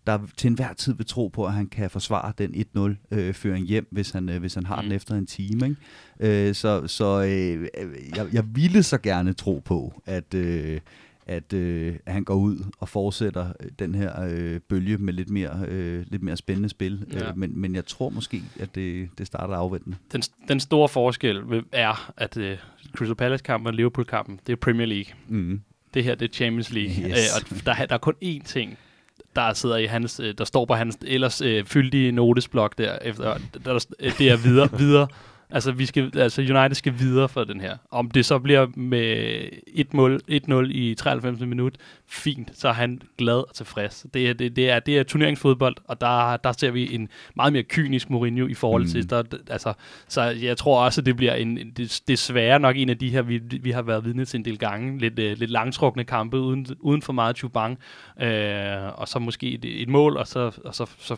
[0.08, 3.88] der til enhver tid vil tro på, at han kan forsvare den 1-0-føring øh, hjem,
[3.92, 4.84] hvis han, øh, hvis han har mm.
[4.84, 5.66] den efter en time.
[5.66, 6.48] Ikke?
[6.48, 7.68] Øh, så så øh,
[8.16, 10.34] jeg, jeg ville så gerne tro på, at...
[10.34, 10.80] Øh,
[11.26, 15.30] at, øh, at han går ud og fortsætter øh, den her øh, bølge med lidt
[15.30, 17.06] mere, øh, lidt mere spændende spil.
[17.14, 17.30] Ja.
[17.30, 19.98] Øh, men, men jeg tror måske, at det, det starter afventende.
[20.12, 22.58] Den, den store forskel er, at øh,
[22.96, 25.14] Crystal Palace-kampen og Liverpool-kampen, det er Premier League.
[25.28, 25.62] Mm.
[25.94, 27.10] Det her, det er Champions League.
[27.10, 27.18] Yes.
[27.18, 28.78] Øh, og der, der er kun én ting,
[29.36, 33.38] der sidder i hans, øh, der står på hans ellers øh, fyldige notesblok der, efter,
[33.54, 33.80] der, der,
[34.18, 35.08] det er videre, videre
[35.52, 37.78] Altså, vi skal, altså United skal videre for den her.
[37.92, 39.46] Om det så bliver med
[40.68, 41.40] 1-0 i 93.
[41.40, 41.76] minut,
[42.08, 44.06] fint, så er han glad og tilfreds.
[44.14, 47.54] Det er, det, det er, det er turneringsfodbold, og der, der ser vi en meget
[47.54, 49.08] mere kynisk Mourinho i forhold til, mm.
[49.08, 49.74] der, altså,
[50.08, 53.22] så jeg tror også, at det bliver en, det, desværre nok en af de her,
[53.22, 56.68] vi, vi har været vidne til en del gange, lidt, uh, lidt langtrukne kampe, uden,
[56.80, 57.80] uden for meget chubang,
[58.16, 61.16] uh, og så måske et, et mål, og så, og så, så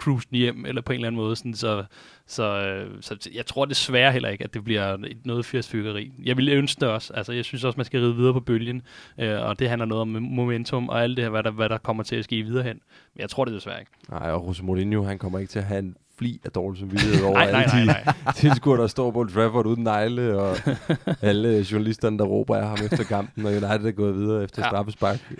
[0.00, 1.36] cruise hjem, eller på en eller anden måde.
[1.36, 1.84] Sådan, så,
[2.26, 6.12] så, øh, så jeg tror desværre heller ikke, at det bliver noget fyrsfyggeri.
[6.24, 7.12] Jeg vil ønske det også.
[7.14, 8.82] Altså, jeg synes også, man skal ride videre på bølgen,
[9.18, 11.78] øh, og det handler noget om momentum og alt det her, hvad der, hvad der
[11.78, 12.80] kommer til at ske videre hen.
[13.14, 13.92] Men jeg tror det desværre ikke.
[14.10, 17.24] Nej, og Jose Mourinho, han kommer ikke til at have en fli af dårlig samvittighed
[17.24, 20.56] over nej, nej, alle nej, de tilskuere, der står på Trafford uden negle, og
[21.30, 24.68] alle journalisterne, der råber af ham efter kampen, og United er gået videre efter ja.
[24.68, 25.32] straffespark.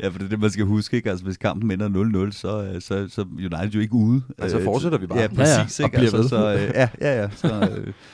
[0.00, 1.10] Ja, for det er det, man skal huske, ikke?
[1.10, 4.22] Altså, hvis kampen ender 0-0, så, øh, så, så United jo ikke ude.
[4.38, 5.18] Altså fortsætter vi bare.
[5.18, 5.80] Ja, præcis.
[5.80, 5.86] Ja, ja.
[5.86, 5.98] Ikke?
[5.98, 7.30] Altså, så, øh, ja, ja, ja.
[7.30, 7.72] Så, øh, så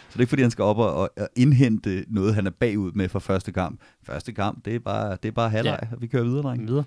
[0.09, 2.93] det er ikke, fordi han skal op og, og, og indhente noget, han er bagud
[2.93, 3.81] med fra første kamp.
[4.03, 5.97] Første kamp, det er bare, det er bare halvleg, ja.
[6.01, 6.67] vi kører videre, drenge.
[6.67, 6.85] Videre.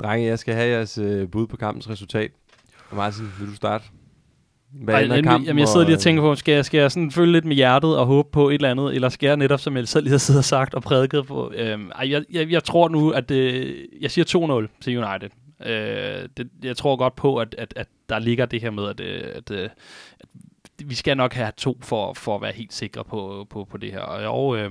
[0.00, 2.30] Drenge, jeg skal have jeres øh, bud på kampens resultat.
[2.92, 3.84] Martin, vil du starte?
[4.82, 7.10] Hvad Ej, kampen, jamen, jeg sidder lige og tænker på, skal jeg, skal jeg sådan
[7.10, 9.76] følge lidt med hjertet og håbe på et eller andet, eller skal jeg netop, som
[9.76, 11.52] jeg selv lige har siddet og sagt og prædiket på?
[11.54, 15.30] Øhm, ej, jeg, jeg, jeg tror nu, at det, jeg siger 2-0 til United.
[15.66, 19.00] Øh, det, jeg tror godt på, at, at, at der ligger det her med, at,
[19.00, 19.70] øh, at, at,
[20.20, 20.28] at
[20.84, 23.92] vi skal nok have to for, for at være helt sikre på, på, på det
[23.92, 24.00] her.
[24.00, 24.70] Og øh,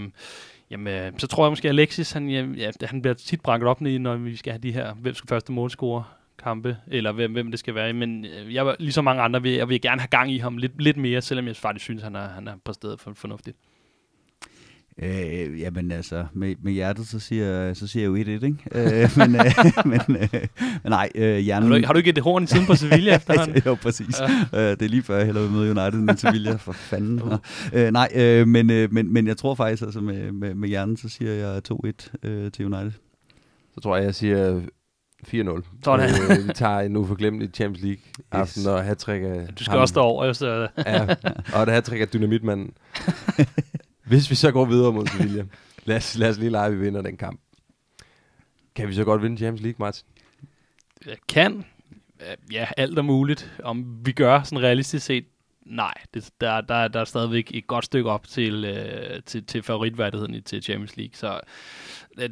[0.72, 4.16] jamen, så tror jeg måske, at Alexis, han, ja, han bliver tit brændt op, når
[4.16, 6.04] vi skal have de her, hvem skal første målscore
[6.44, 7.94] kampe, eller hvem, hvem det skal være.
[7.94, 10.82] Men øh, jeg, ligesom mange andre, vil, jeg vil gerne have gang i ham lidt,
[10.82, 13.58] lidt mere, selvom jeg faktisk synes, han er, han er præsteret for, fornuftigt.
[14.98, 18.56] Øh, jamen altså, med, med hjertet, så siger, så siger jeg jo 1-1, ikke?
[18.72, 19.46] øh, men, øh,
[19.86, 20.30] men, øh,
[20.84, 21.72] men nej, øh, hjernen...
[21.72, 23.62] Har du, har du ikke et horn i tiden på Sevilla efterhånden?
[23.66, 24.20] jo, præcis.
[24.20, 24.26] Ja.
[24.60, 27.22] Øh, det er lige før, jeg hellere vil møde United end Sevilla, for fanden.
[27.22, 27.34] Uh.
[27.74, 30.98] Øh, nej, øh, men, øh, men, men jeg tror faktisk, altså med, med, med hjernen,
[30.98, 32.92] så siger jeg 2-1 øh, til United.
[33.74, 34.62] Så tror jeg, jeg siger
[35.28, 35.62] 4-0.
[35.84, 36.10] Sådan.
[36.40, 38.68] Øh, vi tager en uforglemmelig Champions League aften, yes.
[38.68, 39.82] og hat af Du skal ham.
[39.82, 40.34] også stå over.
[40.34, 40.68] Så.
[40.78, 41.16] ja,
[41.54, 42.74] og det hat af dynamitmanden.
[44.10, 45.46] Hvis vi så går videre mod Sevilla,
[45.86, 47.40] lad os, lad os lige lege, at vi vinder den kamp.
[48.76, 50.06] Kan vi så godt vinde Champions League, Martin?
[51.06, 51.66] Jeg kan.
[52.52, 53.52] Ja, alt er muligt.
[53.64, 55.26] Om vi gør sådan realistisk set,
[55.66, 55.94] nej.
[56.14, 60.44] Det, der, der, der er stadigvæk et godt stykke op til, øh, til, til favoritværdigheden
[60.44, 61.14] til Champions League.
[61.14, 61.40] Så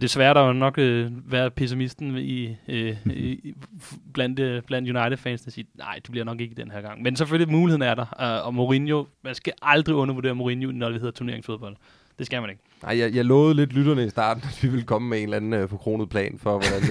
[0.02, 3.54] desværre der jo nok øh, være pessimisten i, øh, i,
[4.14, 7.02] blandt, øh, blandt United-fans, der siger, nej, det bliver nok ikke den her gang.
[7.02, 8.40] Men selvfølgelig, muligheden er der.
[8.42, 11.76] Uh, og Mourinho, man skal aldrig undervurdere Mourinho, når det hedder turneringsfodbold.
[12.20, 12.62] Det skal man ikke.
[12.84, 15.38] Nej, jeg, jeg lovede lidt lytterne i starten, at vi ville komme med en eller
[15.38, 16.82] anden uh, forkronet plan for, hvordan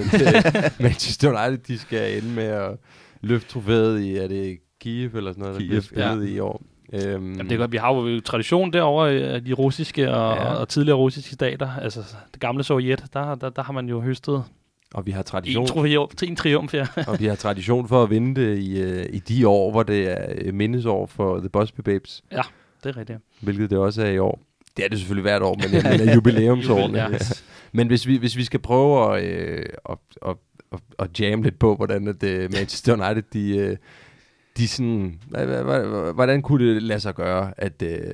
[0.85, 2.77] Manchester United de skal ende med at
[3.21, 6.35] løfte trofæet i, er det Kiev eller sådan noget, Kiev, der bliver spillet ja.
[6.35, 6.63] i år.
[6.93, 10.53] Øhm, Jamen det er godt, vi har jo tradition derovre, de russiske og, ja.
[10.53, 11.99] og tidligere russiske stater, altså
[12.33, 14.43] det gamle Sovjet, der, der, der har man jo høstet
[14.93, 16.87] og vi har tradition en, triumf, en triumf, ja.
[17.07, 20.09] og vi har tradition for at vinde det i, uh, i de år, hvor det
[20.09, 22.23] er øh, mindesår for The Busby Babes.
[22.31, 22.41] Ja,
[22.83, 23.19] det er rigtigt.
[23.41, 24.39] Hvilket det også er i år.
[24.77, 26.97] Det er det selvfølgelig hvert år, men jeg mener jubilæumsårene.
[26.97, 27.07] ja.
[27.73, 30.35] Men hvis vi, hvis vi skal prøve at, øh, at, at,
[30.71, 33.77] at, at jamme lidt på, hvordan det Manchester United de, øh,
[34.57, 35.19] de sådan,
[36.13, 38.13] hvordan kunne det lade sig gøre, at, øh,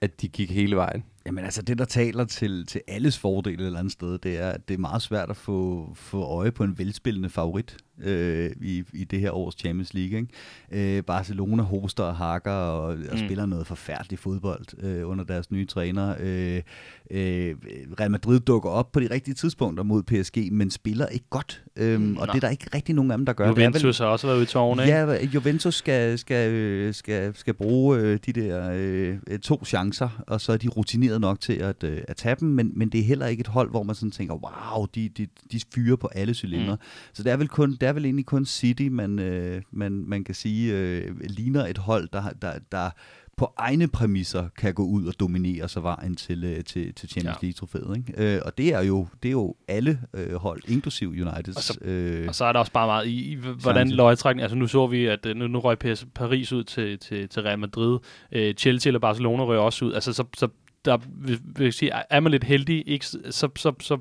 [0.00, 1.04] at de gik hele vejen?
[1.26, 4.50] Jamen altså, det der taler til, til alles fordel et eller andet sted, det er,
[4.50, 8.84] at det er meget svært at få, få øje på en velspillende favorit øh, i,
[8.92, 10.18] i det her års Champions League.
[10.18, 10.96] Ikke?
[10.96, 13.18] Øh, Barcelona hoster og hakker og, og mm.
[13.18, 16.14] spiller noget forfærdeligt fodbold øh, under deres nye træner.
[16.20, 16.62] Øh,
[17.10, 17.54] øh,
[18.00, 21.62] Real Madrid dukker op på de rigtige tidspunkter mod PSG, men spiller ikke godt.
[21.76, 23.48] Mm, og det er der ikke rigtig nogen af dem, der gør.
[23.48, 24.94] Juventus har også været ude i tårne, ikke?
[24.94, 30.52] Ja, Juventus skal, skal, skal, skal bruge øh, de der øh, to chancer, og så
[30.52, 33.26] er de rutineret nok til at, øh, at tage dem, men, men det er heller
[33.26, 36.74] ikke et hold, hvor man sådan tænker, wow, de, de, de fyrer på alle cylindre.
[36.74, 36.80] Mm.
[37.12, 40.24] Så det er vel kun, det er vel egentlig kun City, man, øh, man, man
[40.24, 42.90] kan sige, øh, ligner et hold, der, der, der
[43.36, 47.42] på egne præmisser kan gå ud og dominere sig vejen til, øh, til, til Champions.
[47.42, 47.96] League-trofæet.
[47.96, 48.34] Ikke?
[48.36, 51.56] Øh, og det er, jo, det er jo alle øh, hold, inklusiv United.
[51.56, 54.56] Og så, øh, og så er der også bare meget i, i hvordan løjetrækning, altså
[54.56, 57.58] nu så vi, at øh, nu, nu røg PS Paris ud til, til, til Real
[57.58, 57.98] Madrid,
[58.32, 60.48] øh, Chelsea eller Barcelona røg også ud, altså så, så
[60.84, 63.98] der vil, vil sige, er man lidt heldig, ikke, så, så, så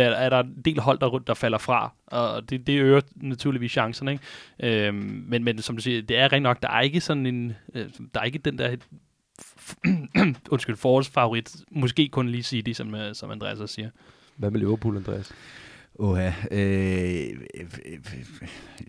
[0.00, 3.72] er, er der en del hold, der, der falder fra, og det, det øger naturligvis
[3.72, 4.12] chancerne.
[4.12, 4.86] Ikke?
[4.86, 7.52] Øhm, men, men som du siger, det er rent nok, der er ikke sådan en,
[7.74, 8.76] øh, der er ikke den der
[10.50, 13.90] undskyld, forårsfavorit, måske kun lige City, som, øh, som Andreas også siger.
[14.36, 15.32] Hvad med Liverpool, Andreas?
[15.98, 17.40] Oha, øh,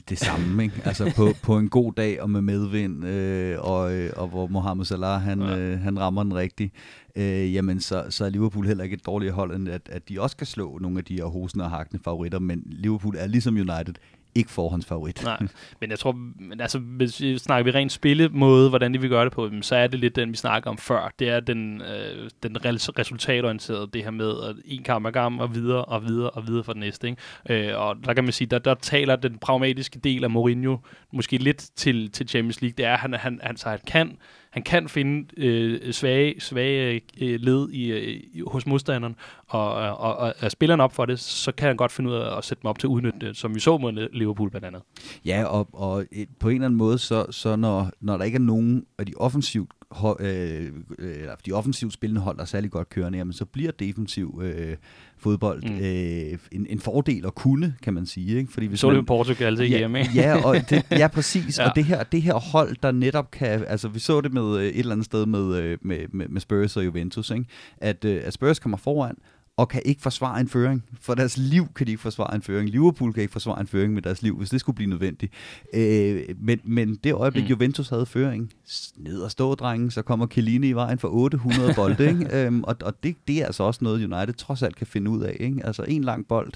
[0.09, 0.81] det samme, ikke?
[0.85, 4.85] Altså på, på en god dag og med medvind, øh, og, øh, og hvor Mohamed
[4.85, 5.57] Salah, han, ja.
[5.57, 6.73] øh, han rammer den rigtigt,
[7.15, 10.21] øh, jamen så, så er Liverpool heller ikke et dårligt hold, end at, at de
[10.21, 13.55] også kan slå nogle af de her hosende og hakkende favoritter, men Liverpool er ligesom
[13.55, 13.95] United
[14.35, 15.23] ikke forhåndsfavorit.
[15.23, 15.37] Nej,
[15.81, 19.25] men jeg tror, men altså, hvis vi snakker vi rent spillemåde, hvordan de vil gøre
[19.25, 21.13] det på, så er det lidt den, vi snakker om før.
[21.19, 25.55] Det er den, øh, den resultatorienterede, det her med at en kamp ad gang og
[25.55, 27.07] videre og videre og videre for den næste.
[27.07, 27.69] Ikke?
[27.69, 30.77] Øh, og der kan man sige, der, der taler den pragmatiske del af Mourinho
[31.13, 32.73] måske lidt til, til Champions League.
[32.77, 34.17] Det er, at han, han, han, så han kan
[34.55, 39.15] han kan finde øh, svage, svage øh, led i, øh, hos modstanderen,
[39.47, 42.15] og, og, og, og er spilleren op for det, så kan han godt finde ud
[42.15, 44.67] af at sætte dem op til at udnytte det, som vi så mod Liverpool blandt
[44.67, 44.81] andet.
[45.25, 48.35] Ja, og, og øh, på en eller anden måde, så, så når, når der ikke
[48.35, 49.71] er nogen af de offensivt
[50.19, 54.41] øh, øh, de offensivt spillende hold, der er særlig godt kørende, jamen, så bliver defensiv
[54.43, 54.77] øh,
[55.17, 55.75] fodbold mm.
[55.75, 58.37] øh, en, en fordel at kunne, kan man sige.
[58.37, 58.53] Ikke?
[58.53, 61.57] Fordi hvis så man, det Portugal til ja, hjemme, ja, og det, ja, præcis.
[61.59, 61.69] ja.
[61.69, 63.65] Og det her, det her hold, der netop kan...
[63.67, 66.41] Altså, vi så det med øh, et eller andet sted med, øh, med, med, med
[66.41, 67.45] Spurs og Juventus, ikke?
[67.77, 69.15] At, at Spurs kommer foran,
[69.57, 70.83] og kan ikke forsvare en føring.
[71.01, 72.69] For deres liv kan de ikke forsvare en føring.
[72.69, 75.33] Liverpool kan ikke forsvare en føring med deres liv, hvis det skulle blive nødvendigt.
[75.73, 77.49] Øh, men, men det øjeblik, mm.
[77.49, 78.53] Juventus havde føring,
[78.97, 82.07] ned og stå, drengen, så kommer Chiellini i vejen for 800 bolde.
[82.09, 82.45] Ikke?
[82.45, 85.23] øhm, og og det, det er altså også noget, United trods alt kan finde ud
[85.23, 85.37] af.
[85.39, 85.65] Ikke?
[85.65, 86.51] Altså en lang bold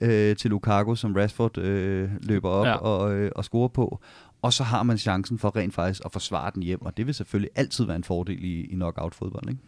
[0.00, 2.74] øh, til Lukaku, som Rashford øh, løber op ja.
[2.74, 4.00] og, øh, og scorer på.
[4.42, 7.14] Og så har man chancen for rent faktisk at forsvare den hjem, og det vil
[7.14, 9.48] selvfølgelig altid være en fordel i, i knockout-fodbold.
[9.48, 9.60] Ikke?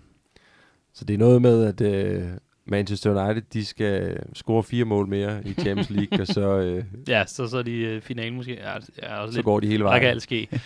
[0.95, 2.29] Så det er noget med, at øh,
[2.67, 6.59] Manchester United, de skal score fire mål mere i Champions League, og så...
[6.59, 8.55] Øh, ja, så, så er de uh, finalen måske.
[8.55, 9.95] Ja, ja, også så lidt, går de hele vejen.
[9.95, 10.49] Der kan alt ske.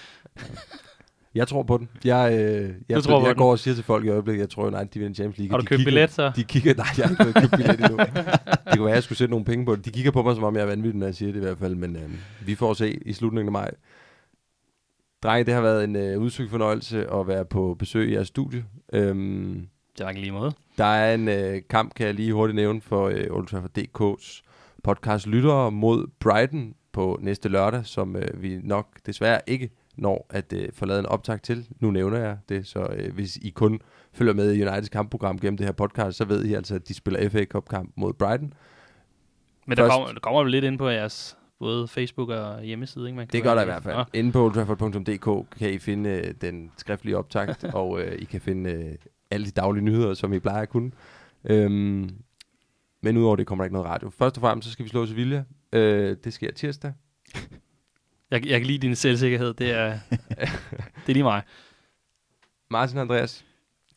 [1.34, 1.88] Jeg tror på den.
[2.05, 4.66] Jeg, øh, jeg, tror, jeg, jeg går og siger til folk i øjeblikket, jeg tror
[4.66, 5.51] United, de vinder Champions League.
[5.51, 6.32] Har du købt billet så?
[6.36, 7.96] De kigger, nej, jeg har ikke købt billet endnu.
[8.70, 9.84] det kunne være, at jeg skulle sætte nogle penge på det.
[9.84, 11.59] De kigger på mig, som om jeg er vanvittig, når jeg siger det i hvert
[11.59, 12.11] fald, men øh,
[12.46, 13.70] vi får se i slutningen af maj.
[15.22, 18.64] Drenge, det har været en øh, udsøgt fornøjelse at være på besøg i jeres studie.
[18.92, 19.66] Øhm,
[20.01, 20.53] det var ikke lige måde.
[20.78, 24.42] Der er en øh, kamp, kan jeg lige hurtigt nævne, for øh, Old Trafford DK's
[24.84, 30.53] podcast lyttere mod Brighton på næste lørdag, som øh, vi nok desværre ikke når at
[30.53, 31.66] øh, få lavet en optag til.
[31.80, 33.80] Nu nævner jeg det, så øh, hvis I kun
[34.12, 36.94] følger med i Uniteds kampprogram gennem det her podcast, så ved I altså, at de
[36.94, 38.53] spiller FA Cup-kamp mod Brighton.
[39.66, 43.16] Men der kommer, der kommer lidt ind på jeres både Facebook og hjemmeside, ikke?
[43.16, 43.96] Man kan det gør der i hvert fald.
[43.96, 44.04] Ja.
[44.12, 48.70] Inde på oldtrafford.dk kan I finde øh, den skriftlige optakt, og øh, I kan finde
[48.70, 48.94] øh,
[49.30, 50.90] alle de daglige nyheder, som I plejer at kunne.
[51.44, 52.11] Øhm,
[53.02, 54.11] men udover det kommer der ikke noget radio.
[54.11, 55.44] Først og fremmest så skal vi slå Sevilla.
[55.72, 56.92] Øh, det sker tirsdag.
[58.30, 59.54] Jeg, jeg kan lide din selvsikkerhed.
[59.54, 59.98] Det er,
[61.06, 61.42] det er lige mig.
[62.70, 63.44] Martin og Andreas,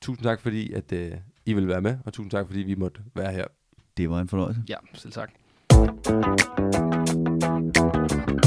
[0.02, 1.12] tusind tak, fordi at, øh,
[1.46, 3.46] I vil være med, og tusind tak, fordi vi måtte være her.
[3.98, 4.62] Det var en fornøjelse.
[4.70, 5.32] Ja, selv tak.
[7.44, 7.90] フフ
[8.38, 8.43] フ。